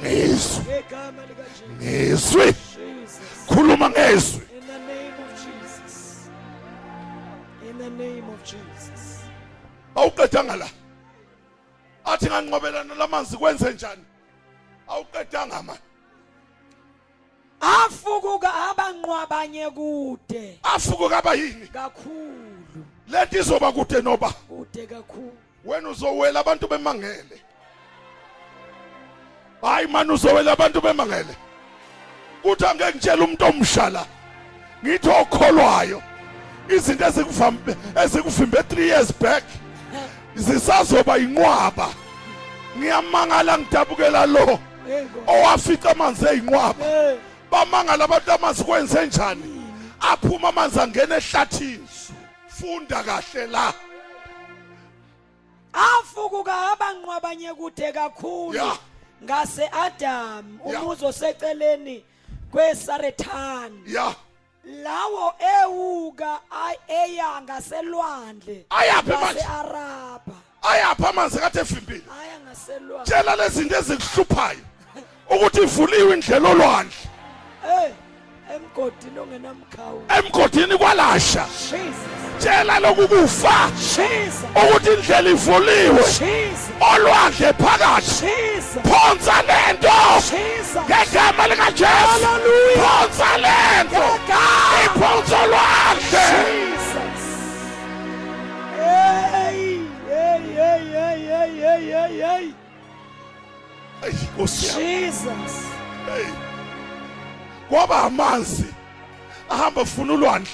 ngezwi 0.00 0.84
ngezwi 1.80 2.54
khuluma 3.48 3.90
ngezwi 3.90 4.42
In 4.54 4.66
the 4.66 4.78
name 4.78 5.14
of 5.24 5.30
Jesus. 5.44 6.28
In 7.68 7.78
the 7.78 7.90
name 7.90 8.28
of 8.28 8.44
Jesus. 8.44 9.20
awuqedanga 9.96 10.56
la. 10.56 10.68
Athi 12.04 12.26
nganqobelana 12.26 12.94
lamanzi 12.94 13.36
kwenze 13.36 13.72
njani? 13.72 14.04
Awuqedanga 14.88 15.62
mani 15.62 15.80
Afukuka 17.60 18.50
abanqwabanye 18.70 19.70
kude. 19.70 20.58
Afuko 20.62 21.08
kaba 21.08 21.34
yini? 21.34 21.66
Kakhulu. 21.72 22.84
lento 23.08 23.38
izoba 23.38 23.72
kude 23.72 24.02
noba. 24.02 24.30
Kude 24.48 24.86
kakhulu. 24.86 25.32
wena 25.64 25.88
uzowela 25.88 26.40
abantu 26.40 26.68
bemangele. 26.68 27.40
Hayi 29.62 29.86
mani 29.86 30.12
uzowela 30.12 30.52
abantu 30.52 30.80
bemangele. 30.80 31.36
Kuthi 32.42 32.66
angeke 32.66 32.90
ngitshela 32.90 33.24
umuntu 33.24 33.44
omsha 33.44 33.90
la 33.90 34.06
ngithi 34.84 35.08
okholwayo. 35.08 36.02
Izinto 36.68 37.04
ezikuvimbe 37.04 38.58
3 38.58 38.80
years 38.80 39.12
back 39.20 39.44
zisazoba 40.34 41.18
inqwaba 41.18 41.88
ngiyamangala 42.78 43.58
ngidabukela 43.58 44.26
lo 44.26 44.58
owafica 45.26 45.90
amanzi 45.90 46.26
eyinqwaba. 46.26 46.84
Bamangala 47.50 48.04
abantu 48.04 48.32
amanzi 48.32 48.64
kwenze 48.64 49.06
njani? 49.06 49.64
Aphuma 50.00 50.48
amanzi 50.48 50.80
angena 50.80 51.16
ehlathini. 51.16 51.88
Funda 52.48 53.02
kahle 53.02 53.46
la. 53.46 53.72
Afukuka 55.72 56.72
abanqwabanye 56.72 57.54
kude 57.54 57.92
kakhulu. 57.92 58.56
Ya. 58.56 58.76
Ngase 59.22 59.68
Adam 59.72 60.58
umuzo 60.64 61.12
seceleni 61.12 62.04
kwesarethani 62.50 63.82
ya. 63.86 64.14
Lawo 64.82 65.34
ewuka 65.62 66.40
eya 66.88 67.42
ngaselwandle 67.42 68.66
Ayaphi 68.70 69.10
manje? 69.10 69.40
araba 69.40 70.34
ayapha 70.62 71.08
amanzi 71.08 71.38
kade 71.38 71.60
efimpile 71.60 72.02
aya 72.22 72.40
ngaselwandle. 72.40 73.04
Tshela 73.04 73.36
lezi 73.36 73.58
zinto 73.60 73.76
ezikuhluphayo 73.76 74.60
ukuthi 75.30 75.62
ivuliwe 75.62 76.14
indlela 76.14 76.48
olwandle. 76.48 76.96
Hey. 77.62 77.92
Emgodini 78.54 79.18
ongenamkhawu 79.18 80.02
emgodini 80.18 80.78
kwalasha 80.78 81.46
Jesus 81.70 81.96
tshela 82.38 82.80
lokukufa 82.80 83.70
Jesus 83.76 84.44
ukuthi 84.62 84.90
indlela 84.92 85.30
ivuliwe 85.30 86.02
Jesus 86.04 86.60
olwandle 86.94 87.52
phakathi 87.52 88.10
Jesus 88.26 88.82
phonsa 88.90 89.42
lento 89.48 89.92
Jesus 90.30 90.82
ngegama 90.84 91.48
likajesu 91.48 91.86
Hallelujah. 91.86 92.84
phonsa 92.84 93.30
lento 93.44 94.04
Ngegama. 94.04 94.84
iphonsa 94.84 95.36
olwandle 95.42 96.24
Jesus. 96.34 97.22
Hey, 98.76 99.80
hey, 100.08 100.40
hey, 100.54 100.82
hey, 100.92 101.18
hey, 101.26 101.60
hey, 101.60 101.92
hey, 101.92 102.20
hey. 102.20 102.52
Eyi, 104.02 104.28
Nkosi 104.34 104.66
yami. 104.66 104.84
Jesus. 104.84 105.52
Hey. 106.06 106.43
Kwaba 107.68 108.02
amanzi. 108.02 108.64
Ahamba 109.50 109.84
funa 109.84 110.12
ulwandle. 110.12 110.50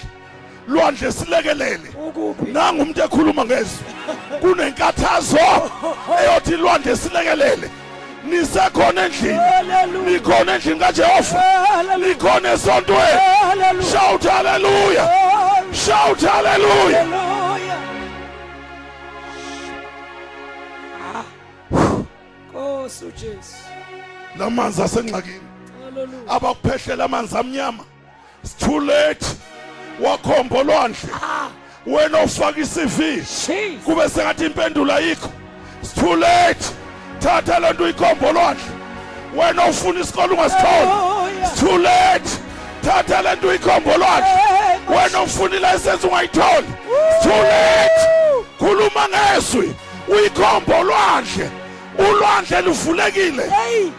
Lwandle 0.68 1.12
silekelele. 1.12 1.90
Nangu 2.52 2.82
umuntu 2.82 3.00
ekhuluma 3.02 3.44
ngezwi. 3.44 3.84
Kunenkathazo 4.40 5.38
eyothi 6.22 6.56
lwandle 6.56 6.96
silekelele. 6.96 7.70
Nisekhona 8.24 9.04
endlini. 9.04 9.38
Nikhona 10.06 10.54
endlini 10.54 10.80
kaJehova. 10.80 11.42
Nikhona 11.98 12.52
esontweni. 12.52 13.20
Shout 13.92 14.24
hallelujah. 14.24 15.08
Shout 15.72 16.20
hallelujah. 16.22 17.06
Hallelujah. 17.06 17.80
Ah. 21.14 21.24
Nkosi 22.50 23.04
uJesu. 23.04 23.56
lamanzi 24.38 24.82
asengxakini. 24.82 25.49
Abakuphehlela 26.28 27.04
amanzi 27.04 27.36
amnyama. 27.36 27.84
It's 28.42 28.54
too 28.54 28.80
late 28.80 29.24
wakhomba 30.00 30.58
olwandle. 30.58 31.10
Ah, 31.12 31.50
wena 31.86 32.18
ofaka 32.18 32.60
iCV 32.60 33.22
kube 33.84 34.08
sengathi 34.08 34.46
impendulo 34.46 34.92
ayikho. 34.92 35.30
It's 35.82 35.92
too 35.94 36.16
late 36.16 36.64
thatha 37.20 37.60
le 37.60 37.72
nto 37.72 37.84
uyikhomba 37.84 38.28
olwandle. 38.28 38.64
Wena 39.36 39.66
ufuna 39.66 40.00
isikole 40.00 40.34
ungasitholi. 40.34 41.42
It's 41.42 41.60
too 41.60 41.78
late 41.78 42.30
thatha 42.82 43.22
le 43.22 43.36
nto 43.36 43.48
uyikhomba 43.48 43.94
olwandle. 43.94 44.26
Hey, 44.26 44.96
wena 44.96 45.22
ufuna 45.22 45.56
ilayisensi 45.56 46.06
ungayitholi. 46.06 46.68
It's 47.10 47.22
too 47.22 47.42
late 47.42 48.00
khuluma 48.58 49.08
ngezwi. 49.08 49.74
Uyikhomba 50.08 50.76
olwandle. 50.78 51.50
Ulwandle 51.98 52.62
luvulekile. 52.62 53.50
Hey. 53.50 53.92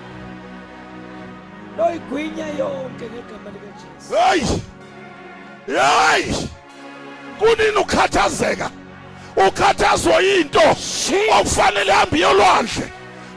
Lo 1.81 1.95
igwinya 1.95 2.45
yonke 2.59 3.05
ngegama 3.09 3.49
lika 3.53 3.71
Jesu. 3.79 4.13
hayi 4.15 4.61
hayi 5.79 6.49
kunini 7.39 7.77
ukhathazeka 7.77 8.69
ukhathazwa 9.47 10.21
yinto 10.21 10.61
okufanele 11.39 11.91
hambe 11.93 12.19
yolwandle 12.19 12.85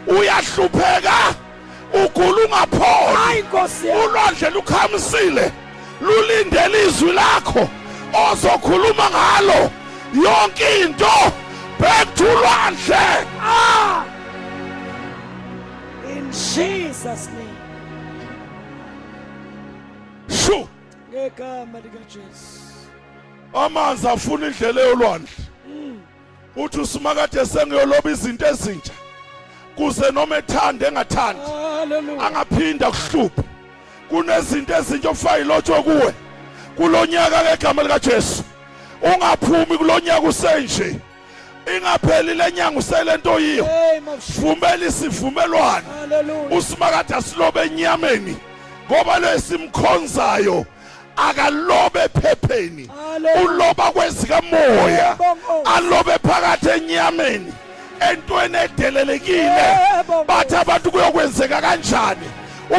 uyahlupheka 0.06 1.34
ugula 2.04 2.44
ungapholi 2.44 3.16
Hayi 3.16 3.42
Nkosi 3.42 3.86
yami. 3.88 4.02
ulwandle 4.02 4.50
lukhamisile 4.50 5.52
lulindele 6.00 6.86
izwi 6.86 7.12
lakho 7.12 7.68
ozokhuluma 8.32 9.10
ngalo 9.10 9.70
yonke 10.24 10.80
into 10.80 11.32
back 11.80 12.14
to 12.14 12.24
ulwandle 12.24 13.26
Ah! 13.42 14.04
In 16.08 16.30
Jesus' 16.30 17.28
name. 17.28 17.63
Ngegama 21.14 21.80
likajesu 21.80 22.60
amanzi 23.54 24.08
afuna 24.08 24.46
indlela 24.46 24.80
yolwandle 24.80 25.28
uthi 26.56 26.80
usimakade 26.80 27.46
sengiyoloba 27.46 28.10
izinto 28.10 28.46
ezintsha 28.46 28.92
kuze 29.76 30.10
noma 30.10 30.36
ethande 30.36 30.86
engathandi 30.86 31.40
angaphinda 32.20 32.90
kuhluphe. 32.90 33.42
Kunezinto 34.08 34.74
ezintsha 34.74 35.10
ofuna 35.10 35.38
ilotshwe 35.38 35.82
kuwe 35.82 36.14
kulonyaka 36.76 37.42
ngegama 37.42 37.82
likaJesu. 37.82 38.44
Ungaphumi 39.02 39.78
kulonyaka 39.78 40.20
usenje 40.20 40.96
ingapheli 41.76 42.34
lenyanga 42.34 42.78
uselento 42.78 43.40
yiyo. 43.40 43.68
Vumela 44.28 44.86
isivumelwano. 44.86 45.86
Usimakade 46.50 47.14
asilobe 47.14 47.60
enyameni 47.60 48.36
ngoba 48.90 49.18
lesimkhonzayo 49.18 50.66
akalobe 51.16 52.00
ephepheni. 52.04 52.90
Uloba 53.44 53.90
kwezikamoya 53.92 55.16
alobe 55.76 56.18
phakathi 56.28 56.68
enyameni. 56.68 57.52
Entweni 58.10 58.58
edelelekile. 58.64 59.78
Bathi 60.26 60.56
abantu 60.56 60.90
kuyokwenzeka 60.90 61.60
kanjani? 61.60 62.30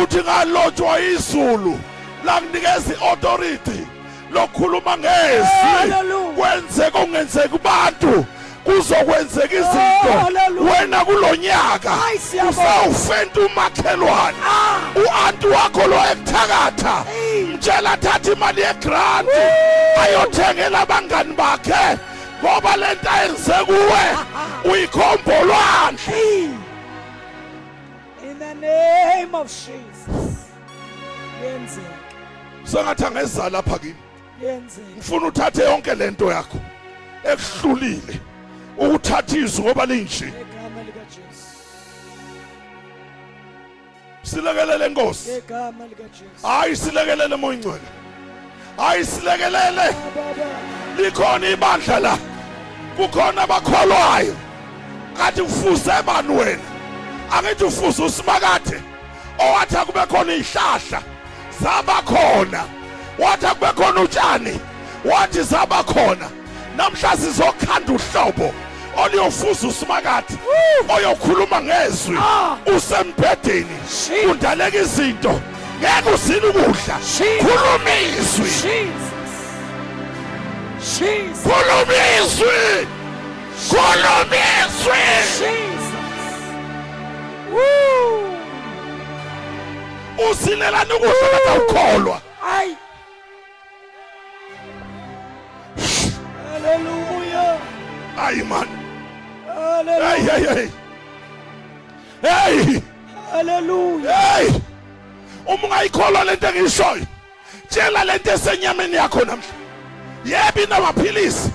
Uthi 0.01 0.17
ngalotshwa 0.17 0.99
izulu 0.99 1.79
langinikeza 2.25 2.93
i-authority 2.93 3.87
lokukhuluma 4.33 4.97
ngezwi 4.97 5.93
kwenzeka 6.37 6.99
okungenzeki 6.99 7.49
kubantu. 7.49 8.25
Kuzokwenzeka 8.65 9.55
izinto. 9.55 10.19
Hallelujah. 10.23 10.79
wena 10.81 11.05
kulonyaka 11.05 11.93
usawufenta 12.49 13.39
umakhelwane. 13.41 14.37
Ah. 14.47 14.79
u-anti 14.99 15.47
wakho 15.47 15.87
lo 15.87 15.95
ekuthakatha 16.11 17.05
mtshela 17.53 17.97
thatha 17.97 18.31
imali 18.31 18.61
yegranti 18.61 19.31
Woo. 19.31 20.01
ayothengela 20.03 20.79
abangani 20.79 21.33
bakhe. 21.35 21.97
Ngoba 22.43 22.75
le 22.77 22.93
nto 22.95 23.09
ayenze 23.11 23.53
kuwe 23.65 24.03
uyikhombholwandle 24.71 25.97
Hey. 26.05 26.43
in 28.23 28.39
the 28.39 28.53
name 28.55 29.35
of 29.35 29.47
jesus. 29.47 30.45
Yenzeka. 31.43 31.95
Sengathi 32.63 33.05
angeza 33.05 33.49
lapha 33.49 33.79
kimi. 33.79 33.95
Yenzeka. 34.43 34.87
Ngifuna 34.97 35.27
uthathe 35.27 35.63
yonke 35.63 35.95
lento 35.95 36.31
yakho. 36.31 36.57
Ekuhlulile 37.23 38.19
ukuthatha 38.77 39.37
izwi 39.37 39.63
ngoba 39.65 39.85
linje 39.85 40.33
silekelele 44.23 44.89
nkosi. 44.89 45.29
Ngegama 45.31 45.85
likajesu 45.87 46.47
hayi 46.47 46.75
silekelele 46.75 47.35
moya 47.35 47.53
ingcwele 47.53 47.87
hayi 48.77 49.05
silekelele. 49.05 49.95
Likhona 50.97 51.49
ibandla 51.49 51.99
la. 51.99 52.17
Kukhona 52.97 53.41
abakholwayo. 53.41 54.35
Kathi 55.17 55.41
ufuze 55.41 56.01
bani 56.05 56.29
wena? 56.37 56.63
Angithi 57.31 57.63
ufuze 57.63 58.03
usimakade 58.03 58.81
owathi 59.39 59.77
akube 59.77 59.99
khona 59.99 60.33
izihlahla 60.33 61.01
zabakhona 61.61 62.63
wathi 63.19 63.45
akube 63.45 63.67
khona 63.67 64.01
utshani 64.01 64.59
wathi 65.05 65.43
zabakhona 65.43 66.29
namhla 66.77 67.17
sizokhanda 67.17 67.93
uhlobo. 67.93 68.53
Oluyofuza 69.03 69.67
usimakade 69.67 70.33
oyokhuluma 70.95 71.61
ngezwi. 71.61 72.17
Ah. 72.19 72.57
usembhedeni. 72.77 73.77
Shi. 73.89 74.27
kundaleka 74.27 74.77
izinto. 74.77 75.41
Ngeke 75.79 76.09
usile 76.15 76.47
ukudla. 76.47 76.97
Shi. 77.17 77.23
khuluma 77.39 77.93
izwi. 78.19 78.45
Jesus! 78.45 79.31
Jesus! 80.79 81.43
Khuluma 81.43 81.95
izwi. 82.17 82.87
Khuluma 83.69 84.37
izwi. 84.59 85.01
Jesus! 85.39 85.95
Woo. 87.51 88.35
usilelani 90.31 90.93
ukudla 90.93 91.27
kade 91.31 91.49
awukholwa? 91.49 92.21
Ay. 92.57 92.75
Hallelujah. 96.51 97.59
hayi 98.15 98.43
mani 98.43 98.71
Hallelujah. 98.71 98.84
Hey 99.65 100.19
hey 100.19 100.43
hey 100.45 100.71
hey 102.21 102.81
Hallelujah. 103.31 104.11
hey 104.13 104.61
uma 105.45 105.63
ungayikholwa 105.67 106.23
lento 106.23 106.47
engiyishoyo 106.47 107.05
tshela 107.69 108.03
lento 108.05 108.31
esenyameni 108.31 108.95
yakho 108.95 109.25
namhla. 109.25 109.53
Yebo 110.25 110.61
inamaphilisi 110.63 111.51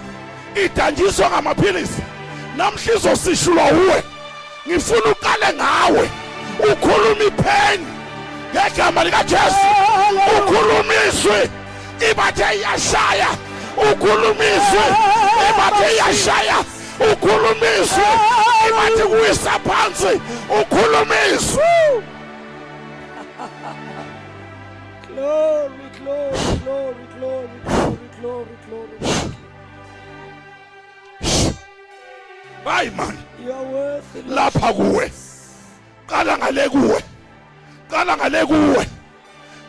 idanjiswa 0.64 1.30
ngamaphilisi. 1.30 2.02
Namhla 2.56 2.94
izosishulwa 2.94 3.64
uwe 3.64 4.02
ngifuna 4.68 5.10
uqale 5.12 5.54
ngawe 5.54 6.10
ukhuluma 6.72 7.24
ipheni 7.24 7.86
ngegama 8.54 9.04
likajesu. 9.04 9.66
Ukhuluma 10.38 10.94
izwi 11.08 11.50
ibathe 12.10 12.56
iyashaya 12.58 13.28
ukhuluma 13.92 14.44
izwi 14.44 14.86
ibathe 15.50 15.94
iyashaya. 15.94 16.56
Ukhuluma 17.12 17.66
izwi 17.82 18.08
ibathe 18.68 19.02
kuwisa 19.10 19.52
phansi. 19.66 20.12
Ukhuluma 20.60 21.16
izwi 21.34 21.62
Glory, 25.08 25.86
glory, 25.98 26.38
glory, 26.64 27.04
glory, 27.18 27.58
glory, 27.68 28.08
glory, 28.20 28.56
glory. 28.66 29.30
hayi. 32.80 32.90
Lord. 33.46 33.94
lapha 34.28 34.72
kuwe. 34.72 35.12
Qala 36.06 36.38
ngale 36.38 36.68
kuwe. 36.68 36.98
Qala 37.90 38.16
ngale 38.16 38.46
kuwe. 38.46 38.86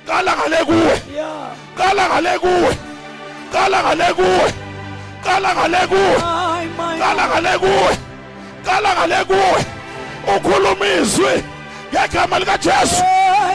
Qala 0.08 0.36
ngale 0.36 0.58
kuwe. 0.66 0.96
Qala 1.78 2.04
ngale 2.10 2.40
kuwe. 2.40 2.72
Qala 3.54 3.78
ngale 3.84 4.14
kuwe. 4.14 4.48
Qala 5.24 5.50
ngale 5.56 5.88
kuwe. 5.88 6.51
Qala 6.99 7.28
ngale 7.28 7.57
kuwe 7.59 7.97
qala 8.66 8.89
ngale 8.95 9.26
kuwe 9.26 9.66
ukhuluma 10.36 10.86
izwi 10.88 11.43
ngegama 11.93 12.39
likajesu 12.39 13.03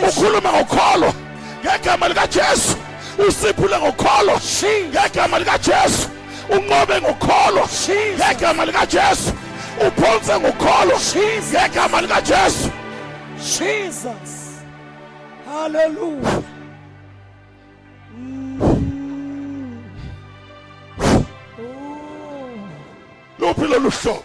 Yes. 0.02 0.16
ukhuluma 0.18 0.52
ngokholo 0.52 1.12
ngegama 1.64 2.08
likajesu 2.08 2.76
usiphule 3.28 3.78
ngokholo 3.78 4.32
Jesus. 4.32 4.88
ngegama 4.92 5.38
likajesu 5.38 6.08
unqobe 6.50 7.00
ngokholo 7.00 7.60
Jesus. 7.62 8.18
ngegama 8.26 8.64
likajesu 8.64 9.32
uphonse 9.86 10.34
ngokholo 10.40 10.92
Jesus. 11.14 11.52
ngegama 11.52 12.00
likajesu 12.02 12.70
Jesus. 13.38 14.32
Hallelujah. 15.52 16.42
Lolu 23.76 23.90
hlobo 23.90 24.24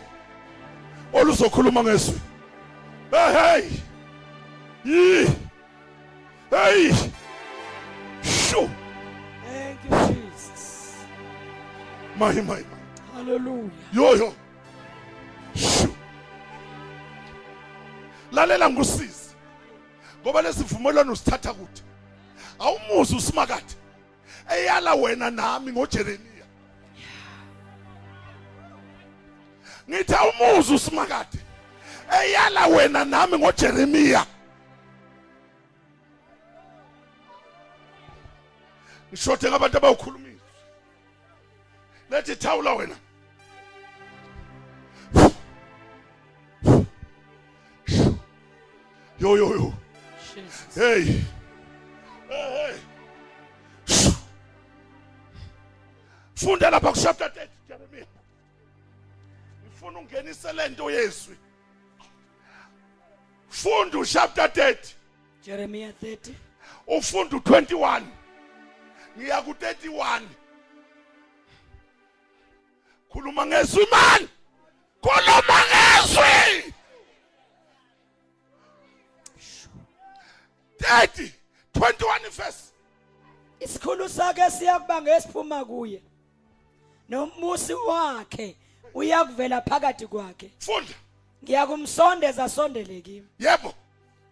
oluzokhuluma 1.13 1.83
ngezwi 1.83 2.19
hey 3.11 3.33
hey. 3.33 3.69
Yi 4.85 5.27
hey. 6.49 6.93
Shu 8.23 8.69
Thank 9.45 9.79
you, 9.83 10.15
Jesus. 10.15 10.95
my 12.17 12.41
my 12.41 12.63
Hallelujah. 13.13 13.71
yo 13.93 14.15
yo 14.15 14.33
shu 15.55 15.95
lalela 18.31 18.69
ngusizi 18.69 19.35
ngoba 20.21 20.41
lesivumelwano 20.41 21.15
sithatha 21.15 21.53
kuthi 21.53 21.83
awumuzi 22.59 23.15
usimakade 23.15 23.75
eyala 24.49 24.93
wena 24.93 25.31
nami 25.31 25.71
ngojeremiya 25.71 26.30
ngithi 29.91 30.15
awumuzi 30.15 30.73
usimakade. 30.73 31.39
Eyala 32.11 32.67
wena 32.67 33.05
nami 33.05 33.37
ngojeremiya. 33.37 34.25
Ngishode 39.11 39.49
ngabantu 39.49 39.77
abawukhuluma 39.77 40.27
izwi 40.27 40.41
lethi 42.09 42.35
thawula 42.35 42.73
wena. 42.73 42.95
Yo 49.19 49.35
yo 49.37 49.47
yo. 49.55 49.73
Jesus. 50.35 50.75
hey. 50.75 51.03
Hey 52.29 52.49
hey. 52.57 52.75
Shoo. 53.85 54.15
funda 56.35 56.69
lapha 56.71 56.93
ku 56.93 56.99
chapter 56.99 57.29
30 57.29 57.29
Jeremiah 57.29 57.50
ngifuna 59.81 59.99
ungenise 59.99 60.53
lento 60.53 60.91
yezwi 60.91 61.37
funda 63.49 63.97
u 63.99 64.05
chapter 64.05 64.47
30 64.47 64.93
Jeremiah 65.43 65.93
30. 66.03 66.33
ufunda 66.87 67.37
u21 67.37 68.03
ngiya 69.17 69.41
ku 69.41 69.51
31 69.51 70.21
khuluma 73.09 73.45
ngezwi 73.45 73.85
man. 73.91 74.29
Khuluma 75.01 75.59
ngezwi. 75.69 76.73
30 80.79 81.31
21 81.73 82.29
verse. 82.29 82.71
Isikhulu 83.59 84.09
sakhe 84.09 84.51
siyakuba 84.51 85.01
ngesiphuma 85.01 85.65
kuye. 85.65 86.01
Nombusi 87.09 87.73
wakhe. 87.73 88.60
Uyakuvela 88.93 89.61
phakathi 89.61 90.07
kwakhe. 90.07 90.51
Funda 90.59 90.93
ngiyakumsondeza 91.43 92.49
sondele 92.49 93.01
kimi. 93.01 93.27
Yebo. 93.39 93.73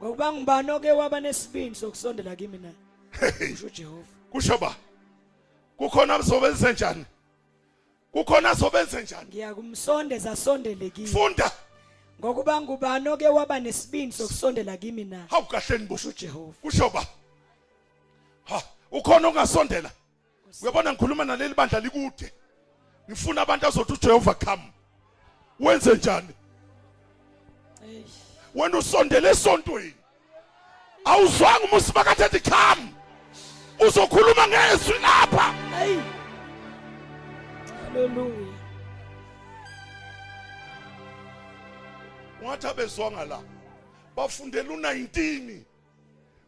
Ngokuba 0.01 0.33
ngibani 0.33 0.71
oke 0.71 0.91
waba 0.91 1.19
nesibindi 1.19 1.75
sokusondela 1.75 2.35
kimi 2.35 2.57
na? 2.57 2.71
Kusho 3.19 3.67
uJehova. 3.67 4.07
Kusho 4.31 4.57
ba? 4.57 4.75
Kukhona 5.77 6.15
azobenze 6.15 6.73
njani? 6.73 7.05
Kukhona 8.11 8.49
azobenze 8.49 9.01
njani? 9.01 9.27
Ngiyakumsondeza 9.29 10.35
sondele 10.35 10.89
kimi. 10.89 11.07
Funda. 11.07 11.51
Ngokuba 12.19 12.61
ngubani 12.61 13.09
oke 13.09 13.27
waba 13.27 13.59
nesibindi 13.59 14.15
sokusondela 14.15 14.77
kimi 14.77 15.03
na? 15.03 15.25
Hawu 15.29 15.45
kahle 15.45 15.77
nibusho 15.77 16.09
kusho 16.09 16.09
uJehova. 16.09 16.53
Kusho 16.61 16.89
ba? 16.89 17.05
Ha 18.43 18.63
ukhona 18.91 19.27
ongasondela? 19.27 19.91
Uyabona 20.61 20.93
ngikhuluma 20.93 21.25
naleli 21.25 21.53
bandla 21.53 21.79
likude? 21.79 22.33
Ngifuna 23.09 23.41
abantu 23.41 23.67
azothi 23.67 23.93
uJehova 23.93 24.33
come 24.33 24.73
wenze 25.59 25.95
njani? 25.95 26.29
Wena 28.55 28.77
usondele 28.77 29.29
esontweni. 29.29 29.93
Awuzwanga 31.05 31.59
umusi 31.59 31.91
bakathethi 31.91 32.39
come 32.39 32.93
uzokhuluma 33.79 34.47
ngezwi 34.47 34.99
lapha. 34.99 35.53
Hey. 35.79 35.99
Hallelujah. 37.83 38.49
ungathi 42.41 42.67
abezwanga 42.67 43.25
la 43.25 43.41
bafundela 44.15 44.69
u19 44.69 45.59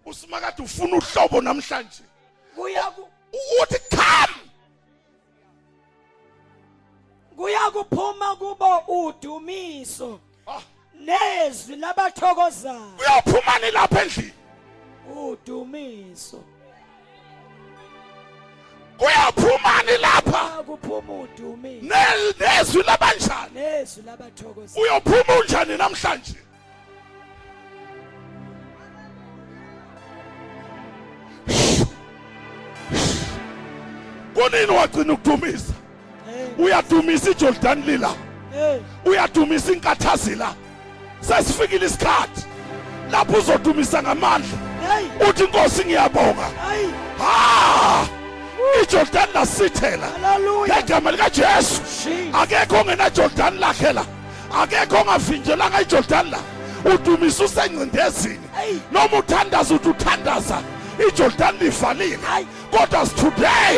usimakade 0.05 0.63
ufuna 0.63 0.97
uhlobo 0.97 1.41
namhlanje. 1.41 2.03
Uthi 2.57 3.79
come 3.89 4.50
kuya 7.41 7.71
kuphuma 7.71 8.35
kubo 8.35 8.77
udumiso. 8.87 10.19
Ah, 10.47 10.61
nezwi 10.99 11.75
labathokozayo. 11.75 12.93
uyophumani 12.99 13.71
lapha 13.71 14.01
endlini. 14.01 14.33
Udumiso. 15.15 16.43
kuyaphumani 18.97 19.97
lapha. 20.01 20.39
Kuya 20.39 20.63
kuphuma 20.63 21.13
udumiso. 21.13 21.85
Ne- 21.85 22.33
nezwi 22.39 22.83
labanjani? 22.83 23.53
Nezwi 23.53 24.03
labathokozayo. 24.05 24.81
uyophuma 24.83 25.39
unjani 25.39 25.77
namhlanje? 25.77 26.35
Konini 34.35 34.71
wagcina 34.77 35.13
ukudumisa? 35.13 35.73
Hey. 35.73 35.80
Uyadumisa 36.61 37.29
iJordan 37.31 37.83
lila. 37.85 38.09
Hey. 38.53 38.79
uyadumisa 39.05 39.71
inkathazi 39.71 40.35
la. 40.35 40.53
Sesifikile 41.21 41.85
isikhathi. 41.85 42.41
Lapho 43.11 43.37
uzodumisa 43.37 44.03
ngamandla. 44.03 44.57
Hey. 44.89 45.29
uthi 45.29 45.43
inkosi 45.43 45.85
ngiyabonga. 45.85 46.45
Hey. 46.69 46.87
ha! 47.19 48.05
iJordan 48.83 49.29
lasithela. 49.33 50.07
Hallelujah. 50.21 50.77
ngegama 50.77 51.11
likaJesu. 51.11 51.81
Jesus. 51.81 52.35
akekho 52.41 52.75
ongena 52.75 53.09
Jordan 53.09 53.59
lakhe 53.59 53.93
la. 53.93 54.05
Akekho 54.61 54.95
ongavinjelanga 54.97 55.81
iJordan 55.81 56.29
la. 56.31 56.39
Udumisa 56.93 57.43
usencindezini 57.43 58.39
Hey. 58.57 58.77
noma 58.91 59.17
uthandaza 59.19 59.75
uthi 59.75 59.89
uthandaza 59.89 60.61
iJordan 61.07 61.55
livalile. 61.59 62.17
Hey. 62.35 62.45
kodwa 62.71 63.05
today 63.05 63.77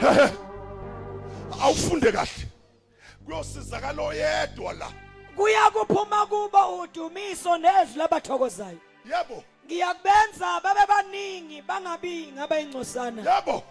Hehe. 0.00 0.30
awufunde 1.62 2.12
kahle. 2.12 2.48
Kuyosizakala 3.24 4.02
oyedwa 4.02 4.72
la. 4.72 4.92
Kuya 5.36 5.70
kuphuma 5.70 6.26
kubo 6.26 6.82
udumiso 6.82 7.58
nezwi 7.58 7.98
labathokozayo. 7.98 8.78
yebo. 9.04 9.44
Ngiyakubenza 9.68 10.60
babe 10.64 10.80
baningi 10.88 11.62
bangabi 11.62 12.32
ngabayingcosana. 12.34 13.20
yebo 13.22 13.62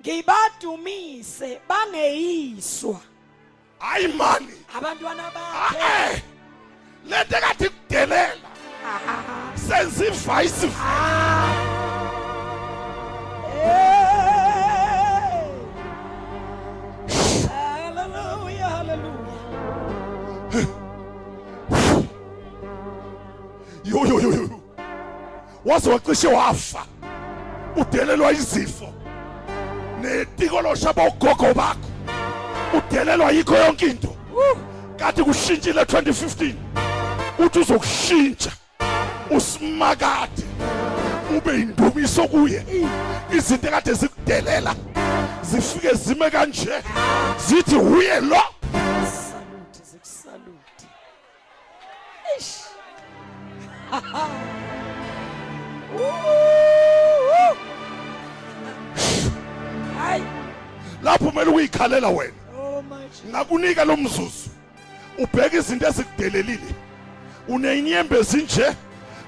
Ngibadumise 0.00 1.60
bangeyiswa. 1.68 3.00
hayi 3.78 4.08
mani 4.08 4.54
Abantwana 4.74 5.30
bakhe. 5.34 5.78
ae 5.82 6.22
lento 7.08 7.36
kade 7.40 7.68
kudelela 7.68 8.48
senza 9.68 10.04
ivice 10.06 10.66
Hey. 13.52 15.48
Hallelujah, 17.48 18.68
hallelujah. 18.76 19.40
yo 23.84 24.04
yo 24.06 24.20
yo 24.20 24.30
yo 24.32 24.51
waze 25.64 25.90
wacishe 25.90 26.28
wafa. 26.28 26.86
Udelelwa 27.76 28.32
izifo 28.32 28.88
netiko 30.00 30.62
loshaba 30.62 31.08
ugogo 31.08 31.54
bakho. 31.54 31.88
Udelelwa 32.78 33.30
yikho 33.32 33.56
yonke 33.56 33.86
into. 33.86 34.16
Kanti 34.96 35.22
kushintshile 35.24 35.82
2015 35.82 36.54
uthi 37.38 37.58
uzokushintsha 37.58 38.50
usimakade 39.30 40.42
ube 41.36 41.54
indumiso 41.54 42.28
kuye. 42.28 42.64
Izinto 43.36 43.68
ekade 43.68 43.92
zikudelela 43.92 44.74
zifike 45.42 45.94
zime 45.94 46.30
kanje 46.30 46.82
zithi 47.48 47.76
uye 47.76 48.20
lo. 48.20 48.42
Salute, 48.72 49.80
zikusalute. 49.84 50.86
Ish. 52.38 52.60
Hayi. 59.98 60.22
lapho 61.02 61.24
kumele 61.24 61.50
uyikhalela 61.50 62.08
wena. 62.08 62.32
Oh 62.58 62.84
ngakunika 63.30 63.84
lo 63.84 63.96
mzuzu. 63.96 64.50
Ubheka 65.18 65.56
izinto 65.56 65.86
ezikudelelile. 65.86 66.74
Uneinyembe 67.48 68.18
ezinje 68.18 68.76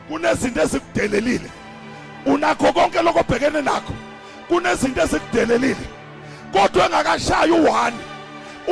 kunezinto 0.09 0.63
ezikudelelile. 0.63 1.51
Unakho 2.27 2.73
konke 2.73 3.03
lokho 3.03 3.21
obhekene 3.21 3.63
nakho 3.63 3.93
kunezinto 4.49 5.03
ezikudelelile. 5.03 5.87
Kodwa 6.53 6.87
engakashayi 6.87 7.53
u1 7.53 7.93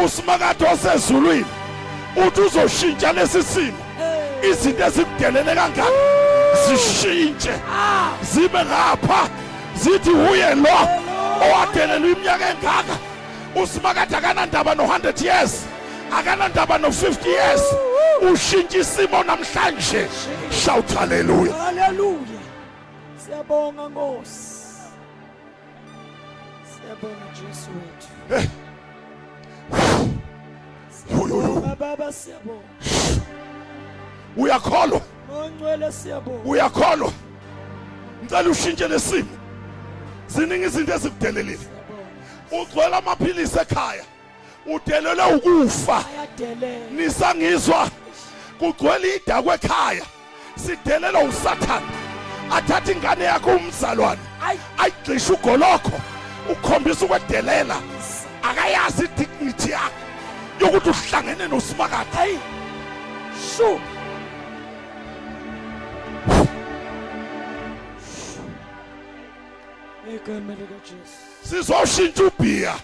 usimakade 0.04 0.64
osezulwini 0.64 1.46
uthi 2.26 2.40
uzoshintsha 2.40 3.12
lesi 3.12 3.42
simo. 3.42 3.78
Izinto 4.50 4.84
ezikudelele 4.84 5.54
kangaka? 5.54 6.11
Zishintshe 6.66 7.50
Ah. 7.72 8.10
zibe 8.22 8.58
ngapha 8.64 9.28
zithi 9.74 10.10
uye 10.10 10.54
lo 10.54 10.78
owadelelwa 11.44 12.10
iminyaka 12.10 12.48
engaka 12.50 12.96
usimakade 13.62 14.16
akanandaba 14.16 14.74
no-100 14.74 15.24
years 15.24 15.64
akanandaba 16.18 16.78
no-50 16.78 17.28
years 17.28 17.62
ushintshe 18.32 18.78
isimo 18.80 19.22
namhlanje 19.24 20.08
shout 20.64 20.94
haleluya 20.94 21.52
Hallelujah. 21.52 22.42
Siyabonga 23.26 23.88
Nkosi. 23.88 24.62
Siyabonga 26.72 27.26
Jesu 27.34 27.70
wethu. 27.70 28.48
Yo, 31.10 31.18
yo, 31.28 31.36
yo. 31.36 31.42
Siyabonga 31.42 31.76
Baba 31.76 32.12
siyabonga. 32.12 32.68
uyakholwa 34.36 35.00
Ongcwele 35.32 35.92
siyabonga. 35.92 36.48
uyakholwa. 36.50 37.12
Ngicela 38.24 38.50
ushintshe 38.50 38.88
lesimo 38.88 39.28
ziningi 40.28 40.66
izinto 40.66 40.94
ezikudelelile. 40.94 41.66
Ugcwele 42.50 42.96
amaphilisi 42.96 43.58
ekhaya. 43.58 44.04
Udelele 44.66 45.22
ukufa. 45.34 46.04
Nisangizwa. 46.96 47.88
Kugcwele 48.58 49.16
idakwe 49.16 49.54
ekhaya. 49.54 50.04
Sidelelwa 50.56 51.22
usathane. 51.22 51.86
Athatha 52.50 52.92
ingane 52.92 53.24
yakho 53.24 53.50
umzalwane. 53.50 54.20
Ayi. 54.46 54.58
ayigxishe 54.78 55.32
ugolokho. 55.32 56.00
Ukhombisa 56.50 57.04
ukwedelela. 57.04 57.76
Akayazi 58.42 59.04
idignity 59.04 59.70
yakhe 59.70 60.02
yokuthi 60.60 60.90
uhlangene 60.90 61.48
nosimakade. 61.48 62.16
Hayi 62.16 62.38
shu. 63.56 63.80
Egama 70.14 70.52
likajesu 70.54 71.18
sizoshintsha 71.48 72.22
ubhiya 72.24 72.74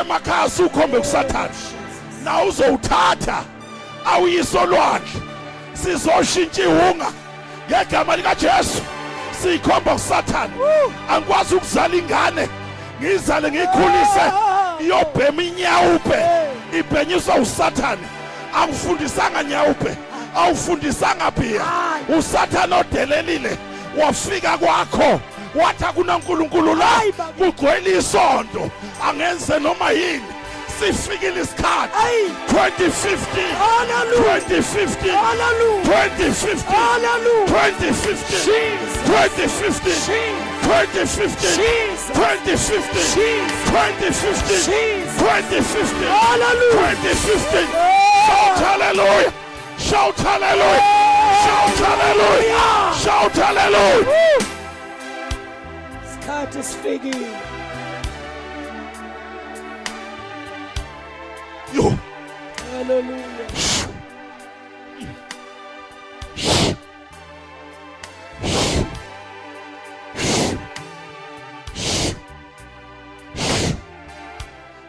emakhaya 0.00 0.50
sukhombe 0.50 0.98
kusathane. 0.98 1.54
Na 2.24 2.42
uzowuthatha? 2.42 3.44
Awuyiso 4.04 4.66
lwandle. 4.66 5.22
Sizoshintsha 5.72 6.62
ihunga 6.62 7.06
ngegama 7.68 8.16
likajesu. 8.16 8.82
Siyikhomba 9.42 9.92
kusathane. 9.92 10.52
Angikwazi 11.10 11.54
ukuzala 11.54 11.94
ingane 11.96 12.48
ngiyizale 13.00 13.50
ngiyikhulise. 13.50 14.24
Iyobhema 14.80 15.42
inyawuphe 15.42 16.18
ibhenyiswa 16.78 17.34
usathane. 17.34 18.06
Angifundisanga 18.54 19.42
nyawuphe. 19.44 19.96
Awufundisanga 20.36 21.30
bhiya 21.30 21.62
usathane 22.18 22.74
odelelile 22.76 23.56
wafika 23.96 24.58
kwakho 24.58 25.20
wathi 25.54 25.84
akunankulunkulu 25.84 26.74
la 26.74 26.86
Hayi, 26.86 27.12
baba. 27.12 27.32
kugcwele 27.32 27.98
isonto 27.98 28.70
angenze 29.08 29.58
noma 29.58 29.90
yini 29.90 30.22
sifikile 30.78 31.40
isikhathi 31.42 31.92
Hayi. 32.02 32.28
2015 32.48 33.18
Hallelujah. 33.58 34.38
2015 34.38 35.10
Hallelujah. 35.10 35.84
2015 35.84 36.64
Hallelujah. 36.70 37.48
2015 37.48 38.44
Jesus. 38.44 38.94
2015 39.06 39.94
Jesus. 40.06 40.48
2015 40.62 41.56
Jesus. 41.56 42.10
2015 42.14 42.68
Jesus. 43.14 43.52
2015 43.68 44.66
Jesus. 44.66 45.16
2015 45.18 46.06
Hallelujah. 48.64 49.32
2015 49.78 49.88
shout 49.88 50.18
hallelujah. 50.18 50.98
Shout 51.44 51.78
hallelujah. 51.78 52.94
Shout 53.02 53.32
hallelujah. 53.32 54.04
Hallelujah 54.04 54.58
isikhathi 56.28 56.62
sifikile 56.62 57.26
yo. 61.74 61.94
Haleluya 62.72 63.48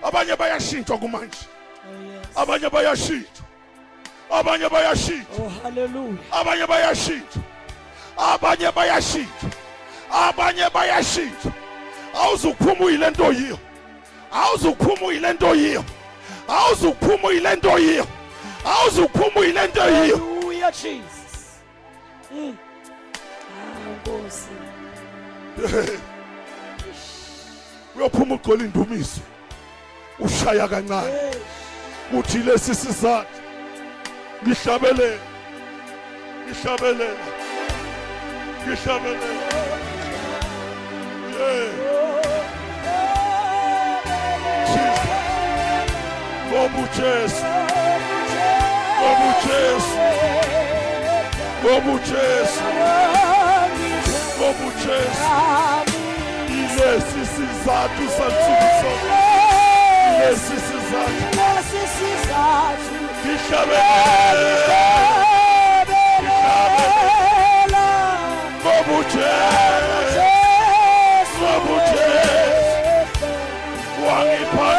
abanye 0.03 0.35
bayashintshwa 0.35 0.97
kumanje. 0.97 1.37
Oh 2.35 2.41
abanye 2.41 2.69
bayashintshwa 2.69 3.45
abanye 4.31 4.69
bayashintshwa 4.69 5.45
oh 5.45 5.49
haleluya 5.63 6.17
abanye 6.31 6.65
bayashintshwa 6.67 7.41
abanye 8.17 8.71
bayashintshwa 8.71 9.49
abanye 10.11 10.69
bayashintshwa 10.73 11.51
awuzukuphuma 12.13 12.85
uyile 12.85 13.09
nto 13.09 13.31
yiyo. 13.31 13.59
Awuzukuphuma 14.31 15.05
uyile 15.07 15.33
nto 15.33 15.55
yiyo. 15.55 15.83
Awuzukuphuma 16.47 17.27
uyile 17.27 17.55
nto 17.55 17.79
yiyo. 17.79 18.07
Awuzukuphuma 18.65 19.39
uyile 19.39 19.67
nto 19.67 19.89
yiyo. 19.89 20.17
Haleluya 20.17 20.71
jesus. 20.71 21.61
Mm. 22.31 22.57
ah 23.59 23.89
nkosi. 23.89 24.49
Uyophuma 27.95 28.35
ugcwele 28.35 28.63
indumiso. 28.65 29.21
Ushaya 30.19 30.67
kancane. 30.67 31.11
Hey. 31.11 32.19
uthi 32.19 32.37
lesi 32.37 32.75
sizathu. 32.75 33.38
Ngihlabelela 34.43 35.19
ngihlabelela 36.45 37.23
ngihlabelela 38.65 39.59
yeah. 41.39 41.89
Jesus. 44.73 45.09
Ngoba 46.49 46.77
uJesu 46.83 47.45
ngoba 48.99 49.25
uJesu 49.29 49.97
ngoba 51.61 51.91
uJesu 51.91 52.63
ngoba 54.37 54.63
uJesu 54.67 55.27
ilesi 56.49 57.21
sizathu 57.35 58.05
sansuku 58.17 58.67
zonke 58.79 59.15
ilesi 60.07 60.55
sizathu 63.23 65.09
ngihlabelela 66.21 67.85
ngoba 68.59 68.91
uJesu 68.99 70.25
ngoba 71.39 71.71
uJesu 71.75 73.27
wangipha 74.07 74.69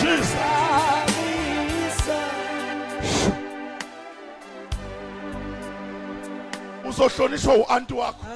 Jesus 0.00 0.48
uzohlonishwa 6.88 7.54
u-anti 7.54 7.94
wakho. 7.94 8.26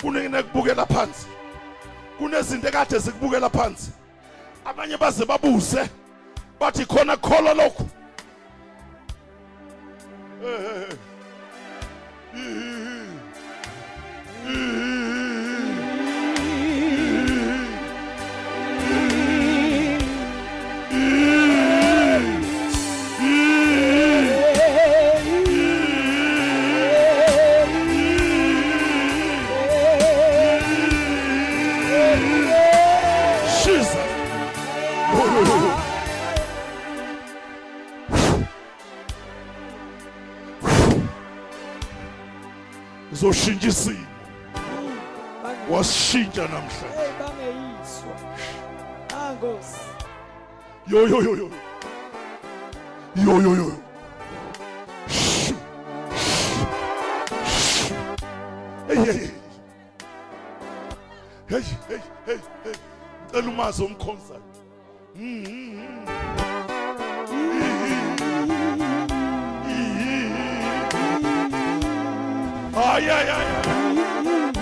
Kunekubukela 0.00 0.86
phansi. 0.86 1.26
Kunezinto 2.18 2.68
ekade 2.68 2.98
zikubukela 2.98 3.50
phansi. 3.50 3.90
Abanye 4.64 4.96
baze 4.96 5.24
babuze. 5.24 5.88
Bathi 6.62 6.84
khona 6.86 7.16
kholwa 7.16 7.54
lokhu 7.54 7.84
Eh, 10.44 10.48
eh, 10.48 10.82
eh. 10.90 10.96
Uzoshintsha 43.22 43.68
isimo 43.68 44.06
wasishintsha 45.70 46.42
namhlanje 46.42 47.12
bangeyiswa 47.18 48.14
ah 49.16 49.32
nkosi. 49.32 49.80
Yo 50.88 51.08
yo 51.08 51.22
yo 51.22 51.36
yo 51.36 51.36
yo. 51.36 51.50
Yo 53.16 53.54
yo 53.56 53.72
hey 58.88 58.96
hey 58.96 59.12
hey. 59.12 59.30
Hey 61.48 61.62
hey 61.88 62.00
hey 62.64 62.74
cela 63.30 63.48
umazi 63.48 63.82
omkhonza 63.84 64.34
ay 72.92 73.08
ay 73.08 73.28
ay. 73.28 73.46
Ay 73.64 74.52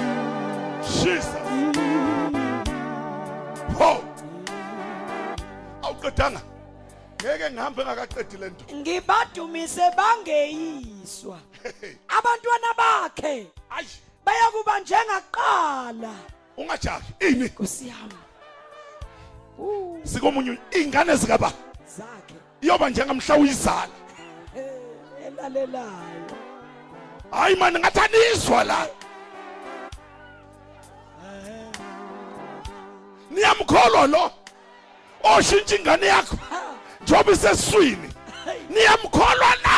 Jesus. 1.03 1.27
Ho. 3.79 4.05
Awuqedanga. 5.83 6.41
Ngeke 7.23 7.51
ngihambe 7.51 7.83
ngakaqedi 7.85 8.37
lento 8.37 8.65
ngibadumise 8.75 9.83
bangeyiswa. 9.97 11.39
Abantwana 12.17 12.71
bakhe. 12.79 13.47
Ayi. 13.71 13.89
Bayakuba 14.25 14.81
njengakuqala 14.81 16.15
ungajahi 16.57 17.13
ini. 17.21 17.45
Nkosi 17.49 17.89
yami. 17.89 18.19
Uh, 19.59 19.99
sikomunye 20.05 20.59
ingane 20.71 21.17
zikaba 21.17 21.53
zakhe. 21.97 22.35
Iyoba 22.61 22.91
njengamhla 22.91 23.37
uyizala 23.37 23.97
eh, 24.57 25.27
elalelayo. 25.27 26.40
hayi 27.31 27.57
mani 27.57 27.79
ngathi 27.79 28.01
anizwa 28.01 28.65
la. 28.65 28.87
Niyamkholwa 33.31 34.07
lo. 34.07 34.31
Oshintsha 35.23 35.77
ingane 35.77 36.07
yakho. 36.07 36.37
Njengoba 37.03 37.33
isesiswini. 37.33 38.13
Niyamkholwa 38.71 39.51
na 39.65 39.71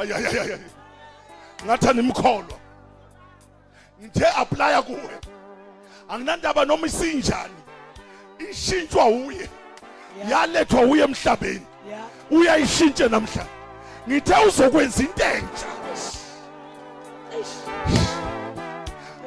ayayayay 0.00 0.60
ngathi 1.64 1.88
animkholwa 1.88 2.58
ngithe 4.00 4.26
aplya 4.26 4.82
kuwe. 4.82 5.14
Anginandaba 6.08 6.64
noma 6.64 6.86
isinjani? 6.86 7.55
Ishintshwa 8.50 9.06
uye. 9.06 9.48
Yalethwa 10.30 10.80
uye 10.80 11.04
emhlabeni. 11.04 11.66
Ya 11.90 11.98
uyayishintshe 12.30 13.08
namhlanje 13.08 13.50
ngithe 14.08 14.34
uzokwenza 14.48 15.02
into 15.02 15.24
entsha 15.24 15.66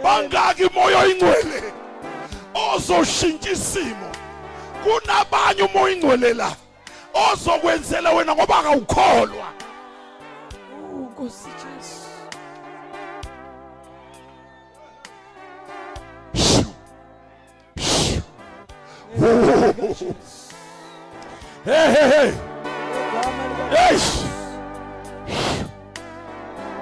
bangaki 0.04 0.64
imoya 0.64 1.00
oyingcwele 1.00 1.64
ozoshintsha 2.54 3.52
isimo. 3.52 4.10
Kunabanye 4.84 5.62
umoya 5.62 5.94
ingcwele 5.94 6.34
la. 6.34 6.56
Ozokwenzela 7.14 8.12
wena 8.12 8.36
ngoba 8.36 8.60
akawukholwa. 8.60 9.48
Nkosi 11.02 11.50
Jesu. 11.60 11.99
Hey 19.10 19.24
hey 21.66 22.10
hey 22.10 22.32
lika 23.20 23.30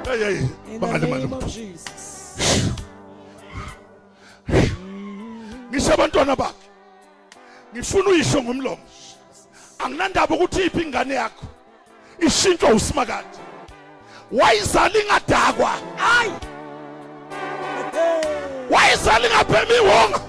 hey 0.05 0.19
hey 0.19 0.37
in 0.75 0.81
the 0.81 1.07
name 1.07 1.33
of 1.33 1.47
Jesus. 1.47 2.73
Ngisho 5.71 5.93
abantwana 5.93 6.35
bakhe 6.35 6.53
ngifuna 7.73 8.09
uyisho 8.09 8.43
ngomlomo. 8.43 8.83
Anginandaba 9.79 10.35
ukuthi 10.35 10.65
iphi 10.65 10.81
ingane 10.81 11.13
yakho. 11.13 11.45
Ishintshwa 12.19 12.69
usimakade. 12.69 13.37
Wayizala 14.31 14.99
ingadakwa. 14.99 15.71
Hayi 15.95 16.31
wayizala 18.69 19.27
ingaphemi 19.27 19.75
iwonga 19.75 20.19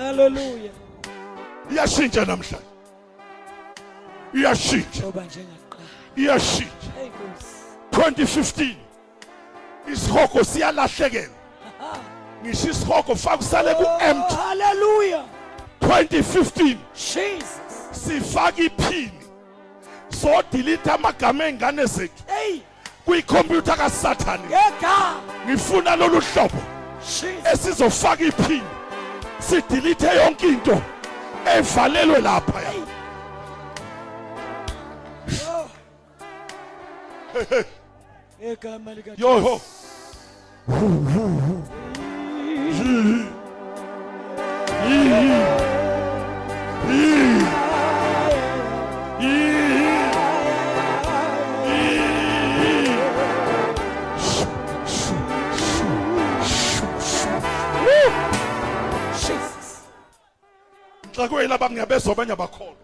haleluya 0.00 0.70
iyashintsha 1.70 2.24
namhlanje. 2.24 2.66
Iyashintsha. 4.34 5.02
Ngoba 5.02 5.22
njengaqala. 5.24 5.84
Iyashintsha. 6.16 6.90
Hey 6.98 7.08
Nkosi. 7.08 7.60
2015 7.92 8.74
isihogo 9.92 10.44
siyalahlekela 10.44 11.28
ngisho 12.42 12.70
isihogo 12.70 13.14
faka 13.16 13.36
usale 13.36 13.74
ku-empty 13.74 14.34
Oh, 14.34 14.36
haleluya 14.36 15.24
2015 15.80 16.76
Jesus. 16.94 17.60
Sifaka 17.92 18.62
iphini. 18.62 19.20
So 20.08 20.42
delete 20.52 20.90
amagama 20.90 21.44
ey'ngane 21.44 21.86
zethu. 21.86 22.22
Hey. 22.26 22.60
Kwikhompyutha 23.06 23.76
kasathane. 23.76 24.44
Ngegama 24.46 25.20
ngifuna 25.46 25.96
lolu 25.96 26.20
hlobo. 26.20 26.58
Jesus. 27.00 27.52
Esizofaka 27.52 28.24
iphini. 28.24 28.79
Sidelete 29.40 30.06
yonke 30.06 30.46
into 30.48 30.82
evalelwe 31.56 32.20
lapha 32.20 32.60
hey 32.60 32.82
ngegama 38.40 38.94
lika 38.94 39.10
yoho 39.16 39.60
nxakwela 61.30 61.58
bangiyabezwa 61.58 62.12
abanye 62.12 62.32
abakholwa 62.32 62.74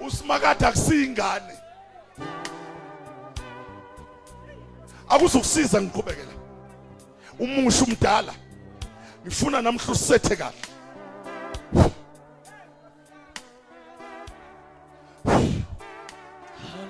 usimakade 0.00 0.66
akusiyingane. 0.66 1.54
Akuzukusiza 5.08 5.82
ngiqhubekela 5.82 6.34
umusha 7.38 7.84
umdala 7.84 8.34
ngifuna 9.24 9.62
namhla 9.62 9.92
usethe 9.92 10.36
kahle. 10.36 10.62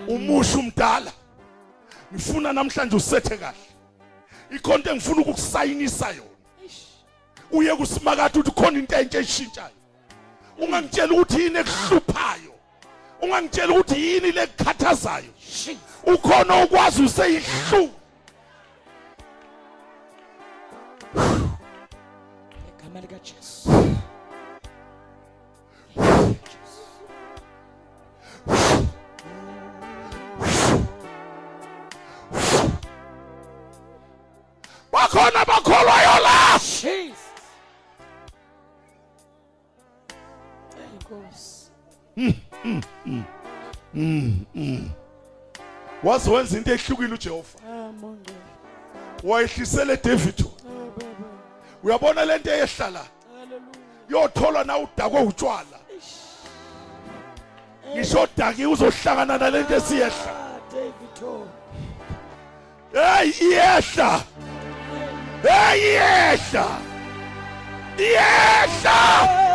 Umusha 0.08 0.58
umdala 0.58 1.12
ngifuna 2.12 2.52
namhlanje 2.52 2.96
usethe 2.96 3.36
kahle. 3.36 3.66
Ikhonto 4.50 4.90
engifuna 4.90 5.20
ukukusayinisa 5.20 6.08
yona. 6.08 6.36
Uye 7.50 7.76
kusimakade 7.76 8.38
uthi 8.38 8.50
khona 8.50 8.78
into 8.78 8.96
entsha 8.96 9.18
eshintshayo 9.18 9.75
ungangitshela 10.58 11.12
ukuthi 11.14 11.42
yini 11.42 11.58
ekuhluphayo? 11.58 12.54
Ungangitshela 13.22 13.72
ukuthi 13.72 13.96
yini 14.06 14.32
lekukhathazayo 14.32 15.36
Jesus. 15.56 15.76
Ukhona 16.04 16.64
ukwazi 16.64 17.02
useyihlu. 17.02 17.90
Ngegama 22.64 23.00
lika 23.00 23.18
Jesu 23.18 23.70
bakhona 34.92 35.44
bakholwayo 35.44 36.05
waze 46.02 46.30
wenza 46.30 46.58
into 46.58 46.72
ehlukile 46.72 47.14
uJehova. 47.14 47.58
Ah 47.68 47.92
monge. 47.92 48.32
Wayehlisele 49.24 49.96
David. 49.96 50.40
Ah 50.40 50.46
uyabona 51.82 52.24
lento 52.24 52.50
eyehlala? 52.50 53.06
Yothola 54.08 54.64
na 54.64 54.78
udakwe 54.78 55.20
utshwala. 55.20 55.78
Ngisho 57.94 58.28
daki 58.36 58.66
uzohlangana 58.66 59.38
nalento 59.38 59.74
esiyehla. 59.74 60.30
Ah 60.30 60.58
David. 60.72 61.16
Hey 62.92 63.30
iyehla. 63.40 64.24
Hey 65.42 65.80
iyehla. 65.80 66.66
Iyehla. 67.98 69.45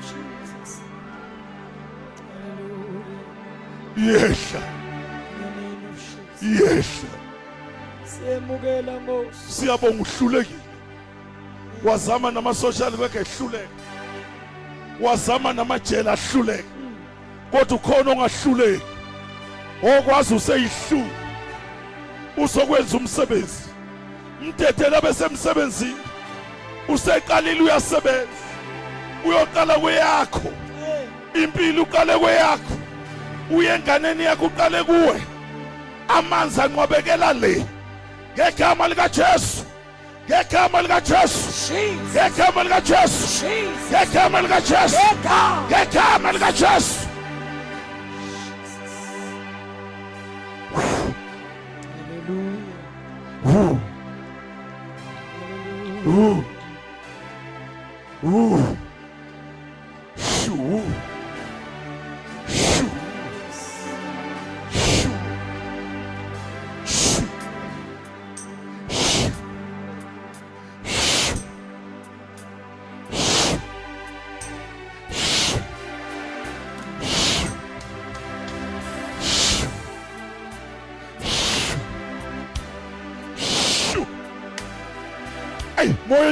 Jesus. 0.00 0.80
Hallelujah. 2.32 3.16
iyehla 3.96 4.62
In 5.34 5.40
the 5.42 5.50
name 5.60 5.82
of 5.90 5.96
Jesus. 5.96 6.42
iyehla 6.42 7.18
Siyemukela 8.04 8.92
Nkosi. 9.00 9.52
siyabonga 9.52 10.02
uhlulekile 10.02 10.58
wazama 11.84 12.30
nama-social 12.30 12.94
worker 13.00 13.20
ehluleka 13.22 13.68
wazama 15.00 15.52
namajele 15.52 16.10
ahluleka 16.10 16.64
kodwa 17.50 17.76
ukhona 17.76 18.10
ongahluleki 18.10 18.82
okwazi 19.82 20.34
useyihlu 20.34 21.06
uzokwenza 22.36 22.96
umsebenzi 22.96 23.62
mdedela 24.42 25.00
besemsebenzini 25.00 25.96
useqalile 26.88 27.60
uyasebenza 27.62 28.44
uyoqala 29.24 29.74
kweyakho 29.74 30.40
Hey, 31.34 31.42
impilo 31.44 31.82
uqale 31.82 32.18
kweyakho 32.18 32.74
uye 33.50 33.74
enganeni 33.74 34.24
yakho 34.24 34.46
uqale 34.46 34.82
kuwe 34.84 35.22
amanzi 36.08 36.60
anqwabekela 36.60 37.32
le 37.32 37.64
ngegama 38.34 38.88
likajesu 38.88 39.64
ngegama 40.28 40.82
likajesu 40.82 41.38
Jesus. 41.48 42.14
ngegama 42.14 42.62
likajesu 42.64 43.44
Jesus. 43.44 43.90
ngegama 43.90 44.40
likajesu 44.42 44.96
Ngegama. 44.96 45.62
ngegama 45.70 46.32
likajesu 46.32 47.07
Hallelujah. 50.72 52.58
Uh. 58.24 58.77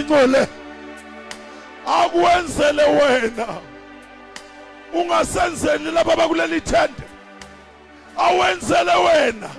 Moya 0.09 0.23
ingcwele 0.23 0.49
akwenzele 1.87 2.83
wena. 2.83 3.47
Ungasenzeli 4.93 5.91
laba 5.91 6.17
bakuleli 6.17 6.61
thende. 6.61 7.03
Awenzele 8.17 8.93
wena. 8.95 9.51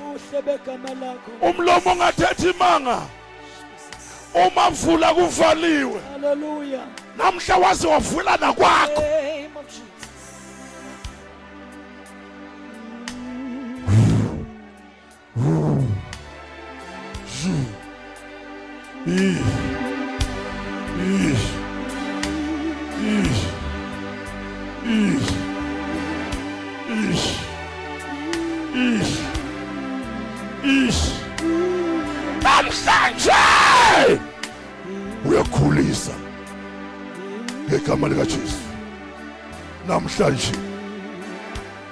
Umlomo 1.42 1.92
ongathethi 1.92 2.50
imanga 2.50 3.02
uma 4.34 4.70
mvula 4.70 5.14
kuvaliwe. 5.14 6.02
Haleluya 6.12 6.80
namhla 7.18 7.58
waze 7.58 7.88
wavula 7.88 8.38
nakwakho 8.38 9.04
Namhlanje. 40.18 40.52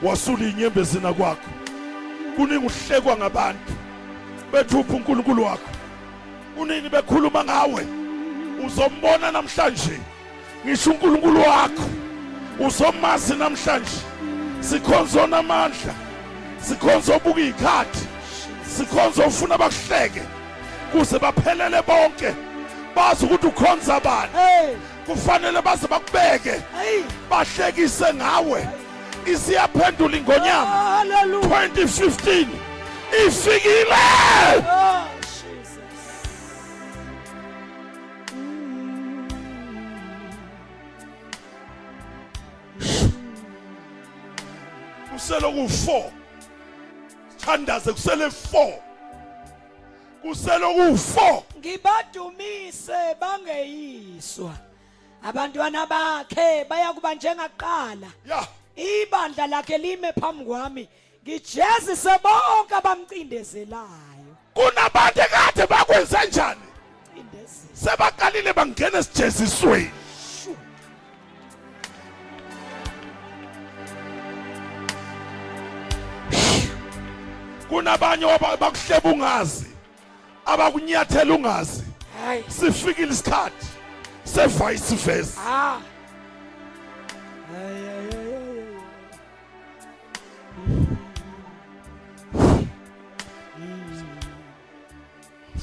Wasula 0.02 0.46
inyembezina 0.46 1.14
kwakho. 1.14 1.50
Kuningi 2.36 2.66
uhlekwa 2.66 3.18
ngabantu. 3.18 3.74
Bethupha 4.52 4.94
uNkulunkulu 4.94 5.44
wakho. 5.44 5.70
unini 6.58 6.90
bekhuluma 6.90 7.44
ngawe? 7.44 7.86
Uzombona 8.66 9.32
namhlanje. 9.32 10.00
Ngisho 10.66 10.92
uNkulunkulu 10.92 11.40
wakho. 11.40 11.90
Uzomazi 12.60 13.36
namhlanje. 13.36 14.02
Sikhonza 14.60 15.24
onamandla. 15.24 15.94
Sikhonza 16.62 17.16
obuka 17.16 17.40
izikhathi 17.40 18.08
sikhonza 18.78 19.28
ufuna 19.28 19.58
bakuhleke. 19.58 20.22
Kuze 20.92 21.20
baphelele 21.20 21.82
bonke. 21.82 22.36
Bazi 22.96 23.26
ukuthi 23.26 23.48
ukhonza 23.48 24.00
bani. 24.00 24.32
Hey! 24.34 24.95
Kufanele 25.06 25.62
baze 25.62 25.88
bakubeke. 25.88 26.52
Hey. 26.52 27.04
Bahlekise 27.30 28.14
ngawe. 28.14 28.68
Isiyaphendula 29.26 30.18
ingonyama. 30.18 30.66
Haleluya 30.66 31.68
2015 31.68 32.48
ifikile! 33.28 33.96
Oh 34.68 35.08
jesus. 35.22 35.80
Kusele 45.12 45.48
ku4 45.48 46.12
thandaze 47.38 47.94
kusele 47.94 48.26
4 48.26 48.74
kusele 50.22 50.66
ku4 50.66 51.42
ngibadumise 51.60 53.16
bangeyiswa 53.20 54.52
abantwana 55.30 55.86
bakhe 55.90 56.66
baya 56.70 56.94
kuba 56.94 57.14
njengaqala. 57.16 58.10
Ya. 58.26 58.48
Ibandla 58.76 59.48
lakhe 59.48 59.78
lime 59.78 60.12
phambi 60.20 60.46
kwami. 60.46 60.88
Ngijezise 61.24 62.14
bonke 62.24 62.76
abamcindezelayo. 62.76 64.32
Kunabantu 64.54 65.20
ekade 65.26 65.64
bakwenze 65.72 66.18
njani? 66.28 66.62
Cindezisa 67.14 67.92
sebaqalile 67.92 68.54
bangena 68.54 68.98
esijezisweni. 69.00 69.92
Kunabanye 77.70 78.26
waba- 78.26 78.58
bakuhleba 78.58 79.10
ungazi 79.10 79.66
abakunyathela 80.46 81.34
ungazi. 81.36 81.84
Hayi. 82.26 82.44
Sifikile 82.48 83.12
isikhathi. 83.14 83.68
Sevice 84.26 84.96
versa. 84.96 85.40
Ah. 85.40 85.82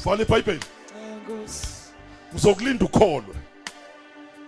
Vala 0.04 0.22
ibhayibheli 0.22 0.60
ngizokulinda 2.32 2.84
ukholwe. 2.84 3.34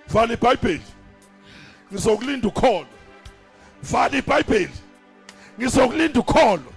Vala 0.09 0.33
ibhayibheli 0.33 0.83
ngizokulinda 1.93 2.49
ukholwe. 2.49 2.87
Vala 3.83 4.17
ibhayibheli 4.19 4.73
ngizokulinda 5.59 6.21
ukholwe. 6.21 6.73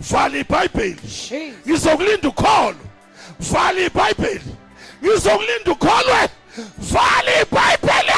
Vala 0.00 0.38
ibhayibheli 0.38 1.00
ngizokulinda 1.66 2.28
ukholwe. 2.28 2.84
Vala 3.40 3.80
ibhayibheli 3.80 4.56
ngizokulinda 5.02 5.72
ukholwe. 5.72 6.28
Vala 6.78 7.42
ibhayibheli 7.42 8.08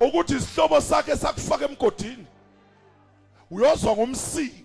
ukuthi 0.00 0.34
isihlobo 0.36 0.80
sakhe 0.80 1.16
sakufaka 1.16 1.64
emgodini. 1.64 2.26
Uyozwa 3.50 3.96
ngomsingi 3.96 4.64